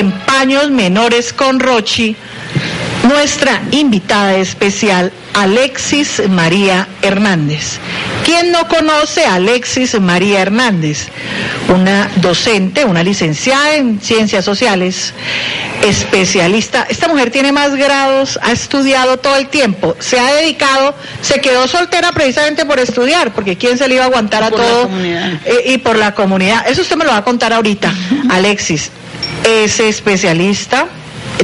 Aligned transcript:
Empaños 0.00 0.70
Menores 0.70 1.34
con 1.34 1.60
Rochi, 1.60 2.16
nuestra 3.06 3.60
invitada 3.70 4.36
especial, 4.36 5.12
Alexis 5.34 6.22
María 6.28 6.88
Hernández. 7.02 7.78
¿Quién 8.24 8.50
no 8.50 8.66
conoce 8.66 9.26
a 9.26 9.34
Alexis 9.34 10.00
María 10.00 10.40
Hernández? 10.40 11.08
Una 11.68 12.10
docente, 12.16 12.84
una 12.86 13.02
licenciada 13.02 13.74
en 13.74 14.00
ciencias 14.00 14.44
sociales, 14.44 15.12
especialista. 15.84 16.86
Esta 16.88 17.08
mujer 17.08 17.30
tiene 17.30 17.52
más 17.52 17.74
grados, 17.74 18.38
ha 18.42 18.52
estudiado 18.52 19.18
todo 19.18 19.36
el 19.36 19.48
tiempo, 19.48 19.96
se 19.98 20.18
ha 20.18 20.32
dedicado, 20.32 20.94
se 21.20 21.42
quedó 21.42 21.68
soltera 21.68 22.12
precisamente 22.12 22.64
por 22.64 22.78
estudiar, 22.78 23.34
porque 23.34 23.56
¿quién 23.56 23.76
se 23.76 23.86
le 23.86 23.96
iba 23.96 24.04
a 24.04 24.06
aguantar 24.06 24.44
a 24.44 24.50
todo? 24.50 24.88
Eh, 25.44 25.64
y 25.66 25.78
por 25.78 25.98
la 25.98 26.14
comunidad. 26.14 26.66
Eso 26.68 26.80
usted 26.82 26.96
me 26.96 27.04
lo 27.04 27.10
va 27.10 27.18
a 27.18 27.24
contar 27.24 27.52
ahorita, 27.52 27.92
Alexis. 28.30 28.90
Es 29.44 29.80
especialista 29.80 30.88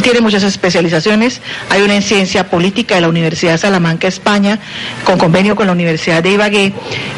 tiene 0.00 0.20
muchas 0.20 0.42
especializaciones. 0.42 1.40
Hay 1.70 1.82
una 1.82 1.94
en 1.94 2.02
ciencia 2.02 2.48
política 2.48 2.94
de 2.94 3.00
la 3.00 3.08
Universidad 3.08 3.52
de 3.52 3.58
Salamanca, 3.58 4.08
España, 4.08 4.58
con 5.04 5.18
convenio 5.18 5.56
con 5.56 5.66
la 5.66 5.72
Universidad 5.72 6.22
de 6.22 6.30
Ibagué, 6.30 6.72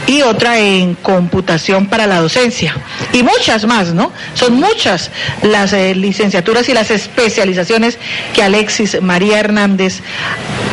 y 0.06 0.22
otra 0.22 0.58
en 0.58 0.94
computación 0.94 1.86
para 1.86 2.06
la 2.06 2.20
docencia. 2.20 2.76
Y 3.12 3.22
muchas 3.22 3.66
más, 3.66 3.94
¿no? 3.94 4.12
Son 4.34 4.54
muchas 4.54 5.10
las 5.42 5.72
eh, 5.72 5.94
licenciaturas 5.94 6.68
y 6.68 6.74
las 6.74 6.90
especializaciones 6.90 7.98
que 8.34 8.42
Alexis 8.42 9.00
María 9.02 9.40
Hernández, 9.40 10.00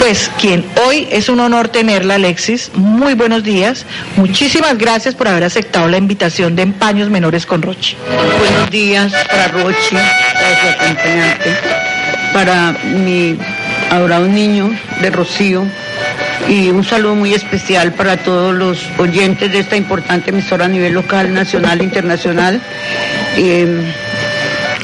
pues 0.06 0.30
quien 0.40 0.64
hoy 0.86 1.08
es 1.10 1.30
un 1.30 1.40
honor 1.40 1.70
tenerla, 1.70 2.14
Alexis. 2.14 2.70
Muy 2.76 3.16
buenos 3.16 3.44
días. 3.44 3.88
Muchísimas 4.18 4.78
gracias 4.78 5.16
por 5.16 5.28
haber 5.28 5.44
aceptado 5.44 5.88
la 5.88 5.98
invitación 5.98 6.56
de 6.56 6.62
Empaños 6.62 7.10
Menores 7.10 7.48
con 7.48 7.64
Rochi. 7.64 7.98
Buenos 8.38 8.70
días 8.70 9.12
para 9.32 9.48
Rochi, 9.48 9.96
para 9.96 10.62
su 10.62 10.68
acompañante 10.68 11.58
para 12.34 12.74
mi 12.84 13.36
adorado 13.90 14.28
niño 14.28 14.70
de 15.02 15.10
Rocío 15.10 15.66
y 16.48 16.70
un 16.70 16.84
saludo 16.84 17.16
muy 17.16 17.34
especial 17.34 17.94
para 17.94 18.18
todos 18.18 18.54
los 18.54 18.86
oyentes 19.00 19.52
de 19.52 19.58
esta 19.58 19.76
importante 19.76 20.30
emisora 20.30 20.66
a 20.66 20.68
nivel 20.68 20.94
local, 20.94 21.34
nacional 21.34 21.82
e 21.82 21.84
internacional. 21.84 22.62
Eh, 23.38 23.92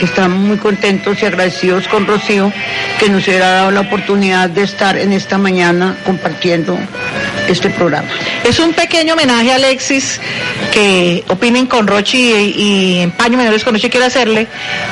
estamos 0.02 0.40
muy 0.40 0.58
contentos 0.58 1.22
y 1.22 1.26
agradecidos 1.26 1.88
con 1.88 2.08
Rocío 2.08 2.52
que 3.00 3.10
nos 3.10 3.28
hubiera 3.28 3.50
dado 3.50 3.72
la 3.72 3.82
oportunidad 3.82 4.50
de 4.50 4.64
estar 4.64 4.98
en 4.98 5.14
esta 5.14 5.38
mañana 5.38 5.98
compartiendo 6.06 6.78
este 7.48 7.70
programa. 7.70 8.08
Es 8.44 8.60
un 8.60 8.74
pequeño 8.74 9.14
homenaje 9.14 9.52
a 9.52 9.56
Alexis 9.56 10.20
que 10.72 11.24
opinen 11.28 11.68
con 11.68 11.88
Rochi 11.88 12.18
y, 12.18 13.00
Empaños 13.02 13.38
Menores 13.38 13.64
con 13.64 13.74
Rochi 13.74 13.90
quiere 13.90 14.06
hacerle, 14.06 14.48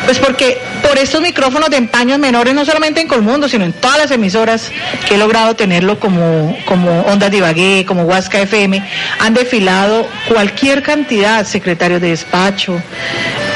pues 0.05 0.19
porque 0.19 0.57
por 0.87 0.97
estos 0.97 1.21
micrófonos 1.21 1.69
de 1.69 1.77
Empaños 1.77 2.19
Menores, 2.19 2.53
no 2.53 2.65
solamente 2.65 3.01
en 3.01 3.07
Colmundo, 3.07 3.47
sino 3.49 3.65
en 3.65 3.73
todas 3.73 3.97
las 3.97 4.11
emisoras 4.11 4.71
que 5.07 5.15
he 5.15 5.17
logrado 5.17 5.55
tenerlo 5.55 5.99
como, 5.99 6.57
como 6.65 7.01
Ondas 7.01 7.31
de 7.31 7.37
Ibagué, 7.37 7.85
como 7.87 8.03
Huasca 8.03 8.41
FM, 8.41 8.83
han 9.19 9.33
desfilado 9.33 10.07
cualquier 10.27 10.83
cantidad, 10.83 11.45
secretarios 11.45 12.01
de 12.01 12.09
despacho, 12.09 12.81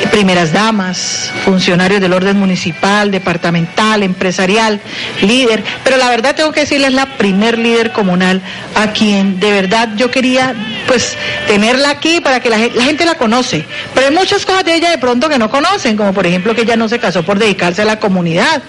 primeras 0.07 0.53
damas, 0.53 1.31
funcionarios 1.45 2.01
del 2.01 2.13
orden 2.13 2.37
municipal, 2.37 3.11
departamental, 3.11 4.03
empresarial, 4.03 4.79
líder, 5.21 5.63
pero 5.83 5.97
la 5.97 6.09
verdad 6.09 6.35
tengo 6.35 6.51
que 6.51 6.61
decirles 6.61 6.93
la 6.93 7.17
primer 7.17 7.57
líder 7.57 7.91
comunal 7.91 8.41
a 8.75 8.91
quien 8.91 9.39
de 9.39 9.51
verdad 9.51 9.89
yo 9.95 10.11
quería 10.11 10.53
pues 10.87 11.17
tenerla 11.47 11.89
aquí 11.89 12.19
para 12.19 12.39
que 12.39 12.49
la, 12.49 12.57
gente 12.57 13.05
la 13.05 13.15
conoce, 13.15 13.65
pero 13.93 14.07
hay 14.07 14.13
muchas 14.13 14.45
cosas 14.45 14.65
de 14.65 14.75
ella 14.75 14.89
de 14.89 14.97
pronto 14.97 15.29
que 15.29 15.37
no 15.37 15.49
conocen, 15.49 15.97
como 15.97 16.13
por 16.13 16.25
ejemplo 16.25 16.55
que 16.55 16.61
ella 16.61 16.75
no 16.75 16.89
se 16.89 16.99
casó 16.99 17.23
por 17.23 17.39
dedicarse 17.39 17.81
a 17.81 17.85
la 17.85 17.99
comunidad 17.99 18.61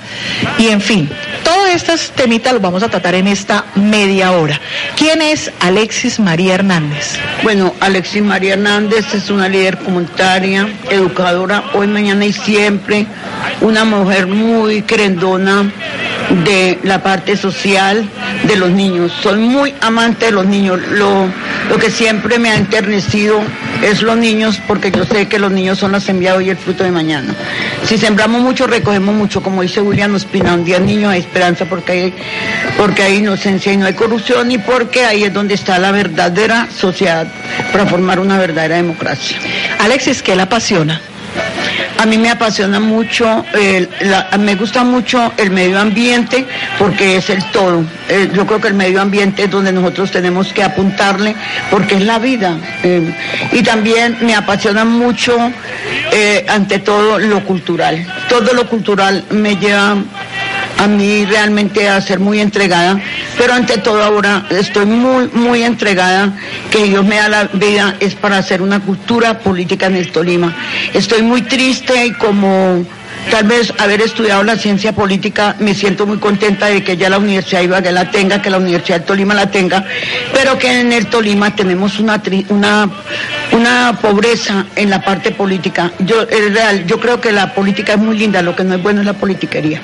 y 0.59 0.69
en 0.69 0.81
fin, 0.81 1.09
todos 1.43 1.69
estos 1.69 2.11
temitas 2.11 2.53
los 2.53 2.63
vamos 2.63 2.83
a 2.83 2.89
tratar 2.89 3.15
en 3.15 3.27
esta 3.27 3.67
media 3.75 4.33
hora. 4.33 4.61
¿Quién 4.97 5.23
es 5.23 5.51
Alexis 5.61 6.19
María 6.19 6.55
Hernández? 6.55 7.19
Bueno, 7.43 7.75
Alexis 7.81 8.23
María 8.23 8.55
Hernández 8.55 9.15
es 9.15 9.31
una 9.31 9.49
líder 9.49 9.79
comunitaria, 9.79 10.69
educadora 10.91 11.65
hoy, 11.75 11.87
mañana 11.87 12.25
y 12.25 12.33
siempre, 12.33 13.07
una 13.61 13.85
mujer 13.85 14.27
muy 14.27 14.83
querendona 14.83 15.71
de 16.45 16.79
la 16.83 17.03
parte 17.03 17.37
social 17.37 18.09
de 18.47 18.57
los 18.57 18.71
niños. 18.71 19.13
Soy 19.23 19.39
muy 19.39 19.75
amante 19.81 20.27
de 20.27 20.33
los 20.33 20.47
niños. 20.47 20.81
Lo, 20.91 21.27
lo 21.69 21.79
que 21.79 21.91
siempre 21.91 22.39
me 22.39 22.51
ha 22.51 22.57
enternecido 22.57 23.41
es 23.83 24.03
los 24.03 24.17
niños, 24.17 24.61
porque 24.67 24.91
yo 24.91 25.05
sé 25.05 25.29
que 25.29 25.39
los 25.39 25.53
niños 25.53 25.79
son 25.79 25.93
la 25.93 26.01
semilla 26.01 26.41
y 26.41 26.51
el 26.51 26.57
fruto 26.57 26.85
de 26.85 26.91
mañana. 26.91 27.35
Si 27.85 27.99
sembramos 27.99 28.41
mucho, 28.41 28.67
recogemos 28.67 29.15
mucho, 29.15 29.43
como 29.43 29.63
dice 29.63 29.81
William 29.81 30.15
Ospina, 30.15 30.55
un 30.55 30.65
día 30.65 30.79
niño 30.79 31.11
hay 31.11 31.21
esperanza 31.21 31.67
porque 31.67 31.93
hay, 31.93 32.15
porque 32.79 33.03
hay 33.03 33.17
inocencia 33.17 33.73
y 33.73 33.77
no 33.77 33.87
hay 33.87 33.95
corrupción 33.95 34.51
y 34.51 34.59
porque 34.59 35.05
ahí 35.05 35.25
es 35.25 35.33
donde 35.33 35.55
está 35.55 35.79
la 35.79 35.93
verdadera 35.93 36.69
sociedad 36.75 37.27
para 37.73 37.87
formar 37.87 38.19
una 38.21 38.39
verdadera 38.39 38.77
democracia. 38.77 39.39
Alexis, 39.79 40.23
¿qué 40.23 40.35
la 40.35 40.45
apasiona? 40.45 41.01
A 41.99 42.07
mí 42.07 42.19
me 42.19 42.31
apasiona 42.31 42.81
mucho, 42.81 43.45
me 44.39 44.55
gusta 44.57 44.85
mucho 44.85 45.33
el 45.37 45.51
medio 45.51 45.81
ambiente 45.81 46.47
porque 46.79 47.17
es 47.17 47.31
el 47.31 47.45
todo. 47.51 47.85
Eh, 48.09 48.31
yo 48.35 48.47
creo 48.47 48.61
que 48.61 48.69
el 48.69 48.75
medio 48.75 49.01
ambiente 49.01 49.45
es 49.45 49.51
donde 49.51 49.73
nosotros 49.73 50.11
tenemos 50.11 50.53
que 50.53 50.63
apuntarle 50.63 51.35
porque 51.71 51.95
es 51.97 52.03
la 52.03 52.19
vida. 52.19 52.59
Eh, 52.83 53.15
y 53.53 53.63
también 53.63 54.19
me 54.21 54.35
apasiona 54.35 54.85
mucho, 54.85 55.37
eh, 56.13 56.45
ante 56.49 56.81
todo, 56.81 57.19
lo 57.19 57.45
cultural. 57.45 58.07
Todo 58.29 58.53
lo 58.53 58.69
cultural 58.69 59.25
me 59.31 59.57
lleva 59.57 59.97
a 60.79 60.87
mí 60.87 61.25
realmente 61.25 61.89
a 61.89 62.01
ser 62.01 62.19
muy 62.19 62.41
entregada, 62.41 63.01
pero 63.39 63.55
ante 63.55 63.79
todo 63.79 64.03
ahora 64.03 64.47
estoy 64.51 64.87
muy, 64.87 65.29
muy 65.33 65.63
entregada, 65.63 66.33
que 66.71 66.85
Dios 66.85 67.05
me 67.05 67.17
da 67.17 67.29
la 67.29 67.45
vida, 67.53 67.97
es 68.01 68.15
para 68.15 68.39
hacer 68.39 68.63
una 68.63 68.81
cultura 68.81 69.39
política 69.39 69.87
en 69.87 69.97
el 69.97 70.11
Tolima. 70.11 70.55
Estoy 70.93 71.23
muy 71.23 71.43
triste 71.43 72.07
y 72.07 72.13
como 72.13 72.85
tal 73.31 73.47
vez 73.47 73.73
haber 73.79 74.01
estudiado 74.03 74.43
la 74.43 74.57
ciencia 74.57 74.93
política, 74.93 75.57
me 75.59 75.75
siento 75.75 76.07
muy 76.07 76.19
contenta 76.19 76.67
de 76.67 76.83
que 76.83 76.97
ya 76.97 77.09
la 77.09 77.19
Universidad 77.19 77.61
de 77.61 77.65
Ibagué 77.67 77.93
la 77.93 78.11
tenga, 78.11 78.43
que 78.43 78.51
la 78.51 78.59
Universidad 78.59 78.99
del 78.99 79.07
Tolima 79.07 79.35
la 79.35 79.51
tenga, 79.51 79.85
pero 80.33 80.59
que 80.59 80.81
en 80.81 80.93
el 80.93 81.07
Tolima 81.07 81.55
tenemos 81.55 81.99
una, 81.99 82.21
una, 82.49 82.91
una 83.53 83.99
pobreza 84.01 84.67
en 84.77 84.91
la 84.91 85.03
parte 85.03 85.31
política. 85.31 85.93
Yo, 86.01 86.23
es 86.23 86.53
real, 86.53 86.87
yo 86.87 87.01
creo 87.01 87.21
que 87.21 87.33
la 87.33 87.55
política 87.55 87.95
es 87.95 87.99
muy 87.99 88.19
linda, 88.19 88.43
lo 88.43 88.55
que 88.55 88.65
no 88.65 88.75
es 88.75 88.83
bueno 88.83 89.01
es 89.01 89.07
la 89.07 89.15
politiquería. 89.15 89.81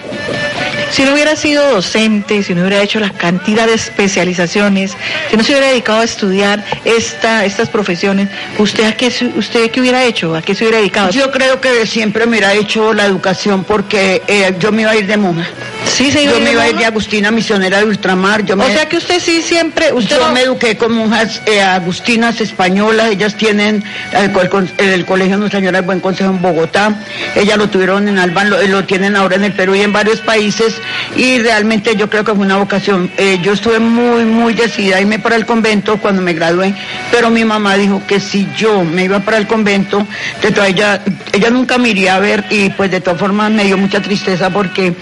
Si 0.91 1.05
no 1.05 1.13
hubiera 1.13 1.37
sido 1.37 1.71
docente, 1.71 2.43
si 2.43 2.55
no 2.55 2.63
hubiera 2.63 2.83
hecho 2.83 2.99
la 2.99 3.11
cantidad 3.11 3.67
de 3.67 3.75
especializaciones, 3.75 4.97
si 5.31 5.37
no 5.37 5.45
se 5.45 5.53
hubiera 5.53 5.69
dedicado 5.69 6.01
a 6.01 6.05
estudiar 6.05 6.65
esta, 6.85 7.45
estas 7.45 7.69
profesiones, 7.69 8.29
¿usted 8.59 8.97
qué, 8.97 9.13
usted 9.37 9.71
qué 9.71 9.81
hubiera 9.81 10.05
hecho? 10.05 10.35
¿A 10.35 10.43
qué 10.43 10.55
se 10.55 10.65
hubiera 10.65 10.79
dedicado? 10.79 11.11
Yo 11.11 11.31
creo 11.31 11.61
que 11.61 11.87
siempre 11.87 12.27
me 12.27 12.33
hubiera 12.33 12.55
hecho 12.55 12.93
la 12.93 13.07
educación 13.07 13.65
porque 13.65 14.23
eh, 14.27 14.55
yo 14.59 14.73
me 14.73 14.83
iba 14.83 14.91
a 14.91 14.97
ir 14.97 15.07
de 15.07 15.17
monja. 15.17 15.49
Sí, 15.87 16.11
se 16.11 16.25
Yo 16.25 16.41
me 16.41 16.53
iba 16.53 16.63
a 16.63 16.69
ir 16.69 16.77
de 16.77 16.85
Agustina 16.85 17.31
Misionera 17.31 17.79
de 17.79 17.85
Ultramar. 17.85 18.45
Yo 18.45 18.57
o 18.57 18.67
sea 18.67 18.89
que 18.89 18.97
usted 18.97 19.21
sí 19.21 19.43
siempre... 19.43 19.93
Usted 19.93 20.19
yo 20.19 20.33
me 20.33 20.43
eduqué 20.43 20.77
con 20.77 20.93
monjas 20.93 21.43
eh, 21.47 21.61
agustinas 21.61 22.41
españolas, 22.41 23.11
ellas 23.11 23.35
tienen 23.35 23.83
eh, 24.13 24.31
el, 24.79 25.05
Colegio 25.05 25.37
Nuestra 25.37 25.61
Señora 25.61 25.79
del 25.79 25.87
Buen 25.87 26.01
Consejo 26.01 26.31
en 26.31 26.41
Bogotá, 26.41 26.95
ellas 27.35 27.59
lo 27.59 27.69
tuvieron 27.69 28.09
en 28.09 28.19
Albán, 28.19 28.51
lo, 28.51 28.63
lo 28.63 28.85
tienen 28.85 29.17
ahora 29.17 29.37
en 29.37 29.45
el 29.45 29.53
Perú 29.53 29.75
y 29.75 29.81
en 29.81 29.93
varios 29.93 30.21
países. 30.21 30.75
Y 31.17 31.39
realmente 31.39 31.97
yo 31.97 32.09
creo 32.09 32.25
que 32.25 32.35
fue 32.35 32.45
una 32.45 32.57
vocación. 32.57 33.11
Eh, 33.17 33.39
yo 33.43 33.53
estuve 33.53 33.79
muy, 33.79 34.25
muy 34.25 34.55
decidida 34.55 34.97
a 34.97 35.01
irme 35.01 35.19
para 35.19 35.37
el 35.37 35.47
convento 35.47 35.99
cuando 35.99 36.23
me 36.23 36.33
gradué, 36.33 36.75
pero 37.11 37.31
mi 37.31 37.45
mamá 37.45 37.77
dijo 37.77 38.03
que 38.07 38.21
si 38.21 38.49
yo 38.57 38.85
me 38.85 39.05
iba 39.05 39.21
para 39.21 39.39
el 39.39 39.47
convento, 39.47 40.07
de 40.41 40.69
ella, 40.69 41.01
ella 41.33 41.51
nunca 41.51 41.79
me 41.79 41.91
iría 41.91 42.17
a 42.17 42.19
ver. 42.19 42.45
Y 42.51 42.71
pues 42.71 42.91
de 42.91 43.01
todas 43.01 43.19
formas 43.19 43.51
me 43.51 43.65
dio 43.65 43.77
mucha 43.77 44.01
tristeza 44.01 44.51
porque 44.51 44.95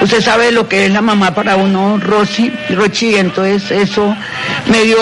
usted 0.00 0.20
sabe 0.24 0.50
lo 0.52 0.66
que 0.66 0.86
es 0.86 0.90
la 0.90 1.02
mamá 1.02 1.34
para 1.34 1.56
uno, 1.56 1.98
Rosy, 1.98 2.50
Rochi, 2.70 3.14
entonces 3.16 3.70
eso 3.70 4.16
me 4.70 4.82
dio 4.82 4.98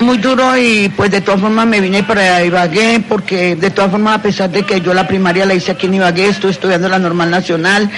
muy 0.00 0.18
duro 0.18 0.54
y 0.54 0.92
pues 0.94 1.10
de 1.10 1.22
todas 1.22 1.40
formas 1.40 1.66
me 1.66 1.80
vine 1.80 2.02
para 2.02 2.44
Ibagué 2.44 3.02
porque 3.08 3.56
de 3.56 3.70
todas 3.70 3.90
formas 3.90 4.18
a 4.18 4.22
pesar 4.22 4.50
de 4.50 4.64
que 4.64 4.82
yo 4.82 4.92
la 4.92 5.08
primaria 5.08 5.46
la 5.46 5.54
hice 5.54 5.72
aquí 5.72 5.86
en 5.86 5.94
Ibagué, 5.94 6.26
estoy 6.28 6.50
estudiando 6.50 6.90
la 6.90 6.98
normal 6.98 7.30
nacional, 7.30 7.90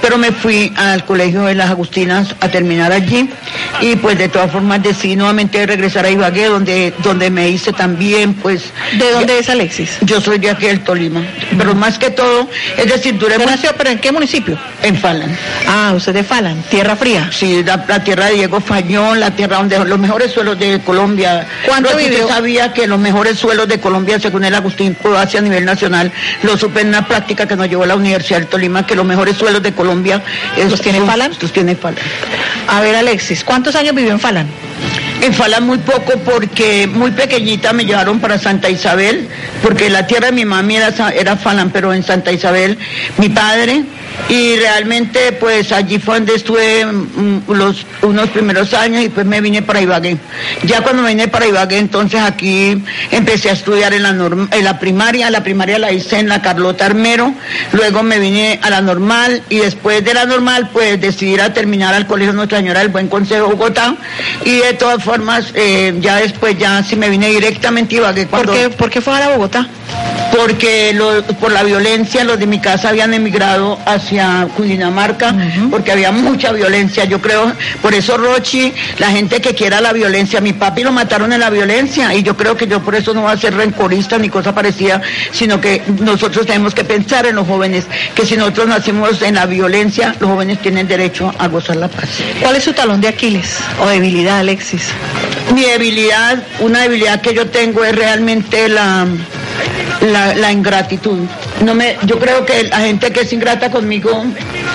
pero 0.00 0.16
me 0.16 0.32
fui 0.32 0.72
al 0.76 1.04
colegio 1.04 1.42
de 1.42 1.54
las 1.54 1.68
Agustinas 1.68 2.34
a 2.40 2.48
terminar 2.48 2.92
allí 2.92 3.28
y 3.82 3.96
pues 3.96 4.16
de 4.16 4.28
todas 4.30 4.50
formas 4.50 4.82
decidí 4.82 5.16
nuevamente 5.16 5.66
regresar 5.66 6.06
a 6.06 6.10
Ibagué 6.10 6.46
donde, 6.46 6.94
donde 7.02 7.28
me 7.28 7.50
hice 7.50 7.74
también 7.74 8.32
pues... 8.34 8.72
¿De 8.98 9.10
dónde 9.10 9.38
es 9.38 9.50
Alexis? 9.50 9.98
Yo 10.00 10.18
soy 10.22 10.38
de 10.38 10.48
aquí 10.48 10.66
del 10.66 10.80
Tolima, 10.80 11.22
pero 11.58 11.74
más 11.74 11.98
que 11.98 12.08
todo, 12.08 12.48
es 12.78 12.86
decir, 12.86 13.18
duré... 13.18 13.36
nació, 13.36 13.72
pero 13.76 13.90
en 13.90 13.98
qué 13.98 14.10
municipio? 14.10 14.58
En 14.82 14.96
Falan. 14.96 15.36
Ah, 15.68 15.92
usted 15.94 16.21
Falan? 16.22 16.62
¿Tierra 16.62 16.96
fría? 16.96 17.30
Sí, 17.32 17.62
la, 17.64 18.02
tierra 18.02 18.26
de 18.26 18.34
Diego 18.34 18.60
Fañón, 18.60 19.20
la 19.20 19.30
tierra 19.30 19.58
donde 19.58 19.78
los 19.84 19.98
mejores 19.98 20.32
suelos 20.32 20.58
de 20.58 20.80
Colombia. 20.80 21.46
¿Cuánto 21.66 21.96
vivió? 21.96 22.28
sabía 22.28 22.72
que 22.72 22.86
los 22.86 22.98
mejores 22.98 23.38
suelos 23.38 23.68
de 23.68 23.80
Colombia, 23.80 24.18
según 24.18 24.44
el 24.44 24.54
Agustín 24.54 24.96
hacia 25.16 25.40
a 25.40 25.42
nivel 25.42 25.64
nacional, 25.64 26.12
lo 26.42 26.56
supe 26.56 26.80
en 26.80 26.88
una 26.88 27.06
práctica 27.06 27.46
que 27.46 27.56
nos 27.56 27.68
llevó 27.68 27.84
a 27.84 27.86
la 27.86 27.96
Universidad 27.96 28.38
del 28.38 28.48
Tolima, 28.48 28.86
que 28.86 28.94
los 28.94 29.04
mejores 29.04 29.36
suelos 29.36 29.62
de 29.62 29.72
Colombia... 29.72 30.22
¿Los 30.56 30.80
tiene 30.80 31.00
Falan? 31.00 31.32
Los 31.40 31.52
tiene 31.52 31.76
Falan. 31.76 32.02
A 32.68 32.80
ver, 32.80 32.96
Alexis, 32.96 33.44
¿cuántos 33.44 33.74
años 33.76 33.94
vivió 33.94 34.12
en 34.12 34.20
Falan? 34.20 34.46
En 35.22 35.32
Falan 35.32 35.64
muy 35.64 35.78
poco 35.78 36.18
porque 36.24 36.88
muy 36.88 37.12
pequeñita 37.12 37.72
me 37.72 37.84
llevaron 37.84 38.18
para 38.18 38.40
Santa 38.40 38.68
Isabel, 38.68 39.28
porque 39.62 39.88
la 39.88 40.04
tierra 40.04 40.26
de 40.26 40.32
mi 40.32 40.44
mami 40.44 40.78
era, 40.78 41.10
era 41.10 41.36
Falan, 41.36 41.70
pero 41.70 41.94
en 41.94 42.02
Santa 42.02 42.32
Isabel 42.32 42.76
mi 43.18 43.28
padre 43.28 43.84
y 44.28 44.56
realmente 44.56 45.32
pues 45.32 45.70
allí 45.70 46.00
fue 46.00 46.16
donde 46.16 46.34
estuve 46.34 46.84
mm, 46.84 47.52
los 47.52 47.86
unos 48.02 48.30
primeros 48.30 48.74
años 48.74 49.00
y 49.00 49.04
después 49.04 49.24
me 49.24 49.40
vine 49.40 49.62
para 49.62 49.80
Ibagué. 49.80 50.18
Ya 50.64 50.80
cuando 50.80 51.02
me 51.02 51.10
vine 51.10 51.28
para 51.28 51.46
Ibagué 51.46 51.78
entonces 51.78 52.20
aquí 52.20 52.82
empecé 53.12 53.50
a 53.50 53.52
estudiar 53.52 53.94
en 53.94 54.02
la, 54.02 54.10
en 54.10 54.64
la 54.64 54.78
primaria, 54.80 55.30
la 55.30 55.44
primaria 55.44 55.78
la 55.78 55.92
hice 55.92 56.18
en 56.18 56.28
la 56.28 56.42
Carlota 56.42 56.86
Armero, 56.86 57.32
luego 57.72 58.02
me 58.02 58.18
vine 58.18 58.58
a 58.60 58.70
la 58.70 58.80
normal 58.80 59.42
y 59.48 59.58
después 59.58 60.04
de 60.04 60.14
la 60.14 60.24
normal 60.24 60.70
pues 60.72 61.00
decidí 61.00 61.34
ir 61.34 61.42
a 61.42 61.52
terminar 61.52 61.94
al 61.94 62.08
Colegio 62.08 62.32
Nuestra 62.32 62.58
Señora 62.58 62.80
del 62.80 62.88
Buen 62.88 63.06
Consejo 63.06 63.50
Bogotá 63.50 63.96
y 64.44 64.58
de 64.58 64.72
todas 64.74 65.02
formas 65.02 65.11
eh, 65.54 65.94
ya 66.00 66.16
después 66.16 66.58
ya 66.58 66.82
sí 66.82 66.96
me 66.96 67.08
vine 67.08 67.28
directamente 67.28 67.96
a 67.96 67.98
Ibagué. 67.98 68.26
Cuando... 68.26 68.52
¿Por, 68.52 68.60
qué, 68.60 68.70
¿Por 68.70 68.90
qué 68.90 69.00
fue 69.00 69.14
a 69.14 69.20
la 69.20 69.28
Bogotá? 69.30 69.68
Porque 70.36 70.98
por 71.40 71.52
la 71.52 71.62
violencia 71.62 72.24
los 72.24 72.38
de 72.38 72.46
mi 72.46 72.58
casa 72.58 72.88
habían 72.88 73.12
emigrado 73.12 73.78
hacia 73.84 74.48
Cundinamarca 74.56 75.34
porque 75.70 75.92
había 75.92 76.10
mucha 76.10 76.52
violencia. 76.52 77.04
Yo 77.04 77.20
creo, 77.20 77.52
por 77.82 77.94
eso 77.94 78.16
Rochi, 78.16 78.72
la 78.98 79.10
gente 79.10 79.40
que 79.40 79.54
quiera 79.54 79.80
la 79.80 79.92
violencia, 79.92 80.40
mi 80.40 80.54
papi 80.54 80.82
lo 80.82 80.92
mataron 80.92 81.32
en 81.32 81.40
la 81.40 81.50
violencia 81.50 82.14
y 82.14 82.22
yo 82.22 82.36
creo 82.36 82.56
que 82.56 82.66
yo 82.66 82.82
por 82.82 82.94
eso 82.94 83.12
no 83.12 83.22
voy 83.22 83.32
a 83.32 83.36
ser 83.36 83.54
rencorista 83.54 84.18
ni 84.18 84.30
cosa 84.30 84.54
parecida, 84.54 85.02
sino 85.32 85.60
que 85.60 85.82
nosotros 86.00 86.46
tenemos 86.46 86.74
que 86.74 86.84
pensar 86.84 87.26
en 87.26 87.36
los 87.36 87.46
jóvenes, 87.46 87.86
que 88.14 88.24
si 88.24 88.36
nosotros 88.36 88.68
nacimos 88.68 89.20
en 89.22 89.34
la 89.34 89.46
violencia, 89.46 90.14
los 90.18 90.30
jóvenes 90.30 90.60
tienen 90.60 90.88
derecho 90.88 91.32
a 91.38 91.48
gozar 91.48 91.76
la 91.76 91.88
paz. 91.88 92.08
¿Cuál 92.40 92.56
es 92.56 92.64
su 92.64 92.72
talón 92.72 93.00
de 93.00 93.08
Aquiles 93.08 93.58
o 93.80 93.86
debilidad, 93.86 94.38
Alexis? 94.38 94.88
Mi 95.54 95.64
debilidad, 95.64 96.42
una 96.60 96.80
debilidad 96.80 97.20
que 97.20 97.34
yo 97.34 97.48
tengo 97.48 97.84
es 97.84 97.94
realmente 97.94 98.68
la 98.68 99.06
la, 100.10 100.52
ingratitud. 100.52 101.18
No 101.64 101.74
me, 101.74 101.96
yo 102.04 102.18
creo 102.18 102.44
que 102.44 102.64
la 102.64 102.80
gente 102.80 103.12
que 103.12 103.20
es 103.20 103.32
ingrata 103.32 103.70
conmigo 103.70 104.24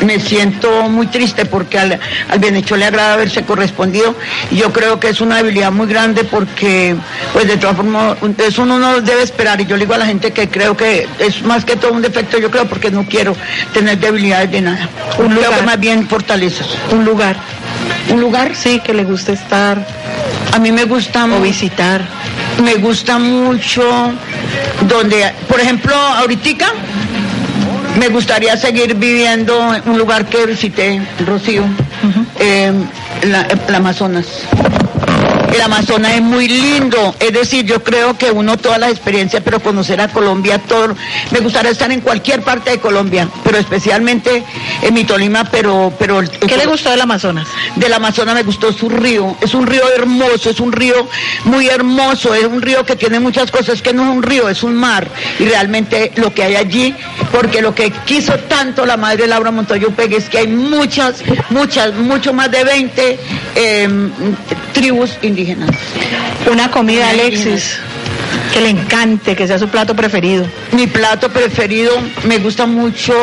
me 0.01 0.19
siento 0.19 0.83
muy 0.89 1.07
triste 1.07 1.45
porque 1.45 1.79
al, 1.79 1.99
al 2.29 2.39
bienhecho 2.39 2.75
le 2.77 2.85
agrada 2.85 3.13
haberse 3.13 3.43
correspondido. 3.43 4.15
Y 4.51 4.57
yo 4.57 4.71
creo 4.71 4.99
que 4.99 5.09
es 5.09 5.21
una 5.21 5.37
debilidad 5.37 5.71
muy 5.71 5.87
grande 5.87 6.23
porque, 6.23 6.95
pues 7.33 7.47
de 7.47 7.57
todas 7.57 7.75
formas, 7.75 8.17
eso 8.37 8.63
uno 8.63 8.79
no 8.79 9.01
debe 9.01 9.23
esperar. 9.23 9.59
Y 9.61 9.65
yo 9.65 9.75
le 9.75 9.85
digo 9.85 9.93
a 9.93 9.97
la 9.97 10.05
gente 10.05 10.31
que 10.31 10.49
creo 10.49 10.75
que 10.77 11.07
es 11.19 11.41
más 11.43 11.65
que 11.65 11.75
todo 11.75 11.91
un 11.91 12.01
defecto, 12.01 12.37
yo 12.37 12.49
creo, 12.49 12.65
porque 12.65 12.91
no 12.91 13.05
quiero 13.05 13.35
tener 13.73 13.97
debilidades 13.97 14.51
de 14.51 14.61
nada. 14.61 14.89
Un 15.17 15.35
lugar, 15.35 15.55
que 15.55 15.61
más 15.63 15.79
bien 15.79 16.07
fortalezas. 16.07 16.67
Un 16.91 17.05
lugar. 17.05 17.37
Un 18.09 18.21
lugar. 18.21 18.55
Sí, 18.55 18.79
que 18.79 18.93
le 18.93 19.03
guste 19.03 19.33
estar. 19.33 19.85
A 20.53 20.59
mí 20.59 20.71
me 20.71 20.85
gusta. 20.85 21.25
O 21.25 21.41
visitar. 21.41 22.01
Me 22.63 22.75
gusta 22.75 23.19
mucho 23.19 23.83
donde, 24.87 25.31
por 25.47 25.59
ejemplo, 25.59 25.95
ahorita 25.95 26.67
me 27.99 28.07
gustaría 28.09 28.55
seguir 28.57 28.95
viviendo 28.95 29.73
en 29.73 29.89
un 29.89 29.97
lugar 29.97 30.25
que 30.25 30.45
visité, 30.45 31.01
Rocío, 31.25 31.63
eh, 32.39 32.71
el 33.21 33.75
Amazonas 33.75 34.25
el 35.53 35.61
Amazonas 35.61 36.15
es 36.15 36.21
muy 36.21 36.47
lindo, 36.47 37.15
es 37.19 37.31
decir, 37.31 37.65
yo 37.65 37.83
creo 37.83 38.17
que 38.17 38.31
uno 38.31 38.57
todas 38.57 38.79
las 38.79 38.91
experiencias, 38.91 39.41
pero 39.43 39.59
conocer 39.59 40.01
a 40.01 40.09
Colombia, 40.09 40.59
todo, 40.59 40.95
me 41.31 41.39
gustaría 41.39 41.71
estar 41.71 41.91
en 41.91 42.01
cualquier 42.01 42.41
parte 42.41 42.71
de 42.71 42.79
Colombia, 42.79 43.29
pero 43.43 43.57
especialmente 43.57 44.43
en 44.81 44.93
mi 44.93 45.05
Tolima, 45.05 45.45
pero... 45.45 45.93
pero 45.97 46.21
¿Qué 46.21 46.57
le 46.57 46.65
gustó 46.65 46.91
del 46.91 47.01
Amazonas? 47.01 47.47
Del 47.75 47.93
Amazonas 47.93 48.35
me 48.35 48.43
gustó 48.43 48.73
su 48.73 48.89
río, 48.89 49.37
es 49.41 49.53
un 49.53 49.65
río 49.65 49.83
hermoso, 49.95 50.49
es 50.49 50.59
un 50.59 50.71
río 50.71 51.07
muy 51.45 51.67
hermoso, 51.67 52.33
es 52.33 52.45
un 52.45 52.61
río 52.61 52.85
que 52.85 52.95
tiene 52.95 53.19
muchas 53.19 53.49
cosas, 53.49 53.81
que 53.81 53.93
no 53.93 54.03
es 54.03 54.17
un 54.17 54.23
río, 54.23 54.49
es 54.49 54.63
un 54.63 54.75
mar, 54.75 55.07
y 55.39 55.45
realmente 55.45 56.11
lo 56.15 56.33
que 56.33 56.43
hay 56.43 56.55
allí, 56.55 56.95
porque 57.31 57.61
lo 57.61 57.73
que 57.73 57.91
quiso 58.05 58.33
tanto 58.49 58.85
la 58.85 58.97
madre 58.97 59.27
Laura 59.27 59.51
Montoya 59.51 59.87
Upegue 59.87 60.17
es 60.17 60.29
que 60.29 60.39
hay 60.39 60.47
muchas, 60.47 61.23
muchas, 61.49 61.93
mucho 61.93 62.33
más 62.33 62.51
de 62.51 62.63
20 62.63 63.19
em, 63.55 64.11
tribus 64.73 65.17
indígenas 65.21 65.36
una 66.51 66.71
comida, 66.71 67.09
Alexis, 67.09 67.77
que 68.53 68.61
le 68.61 68.69
encante, 68.69 69.35
que 69.35 69.47
sea 69.47 69.59
su 69.59 69.67
plato 69.67 69.95
preferido. 69.95 70.45
Mi 70.71 70.87
plato 70.87 71.29
preferido, 71.29 71.91
me 72.25 72.39
gusta 72.39 72.65
mucho 72.65 73.13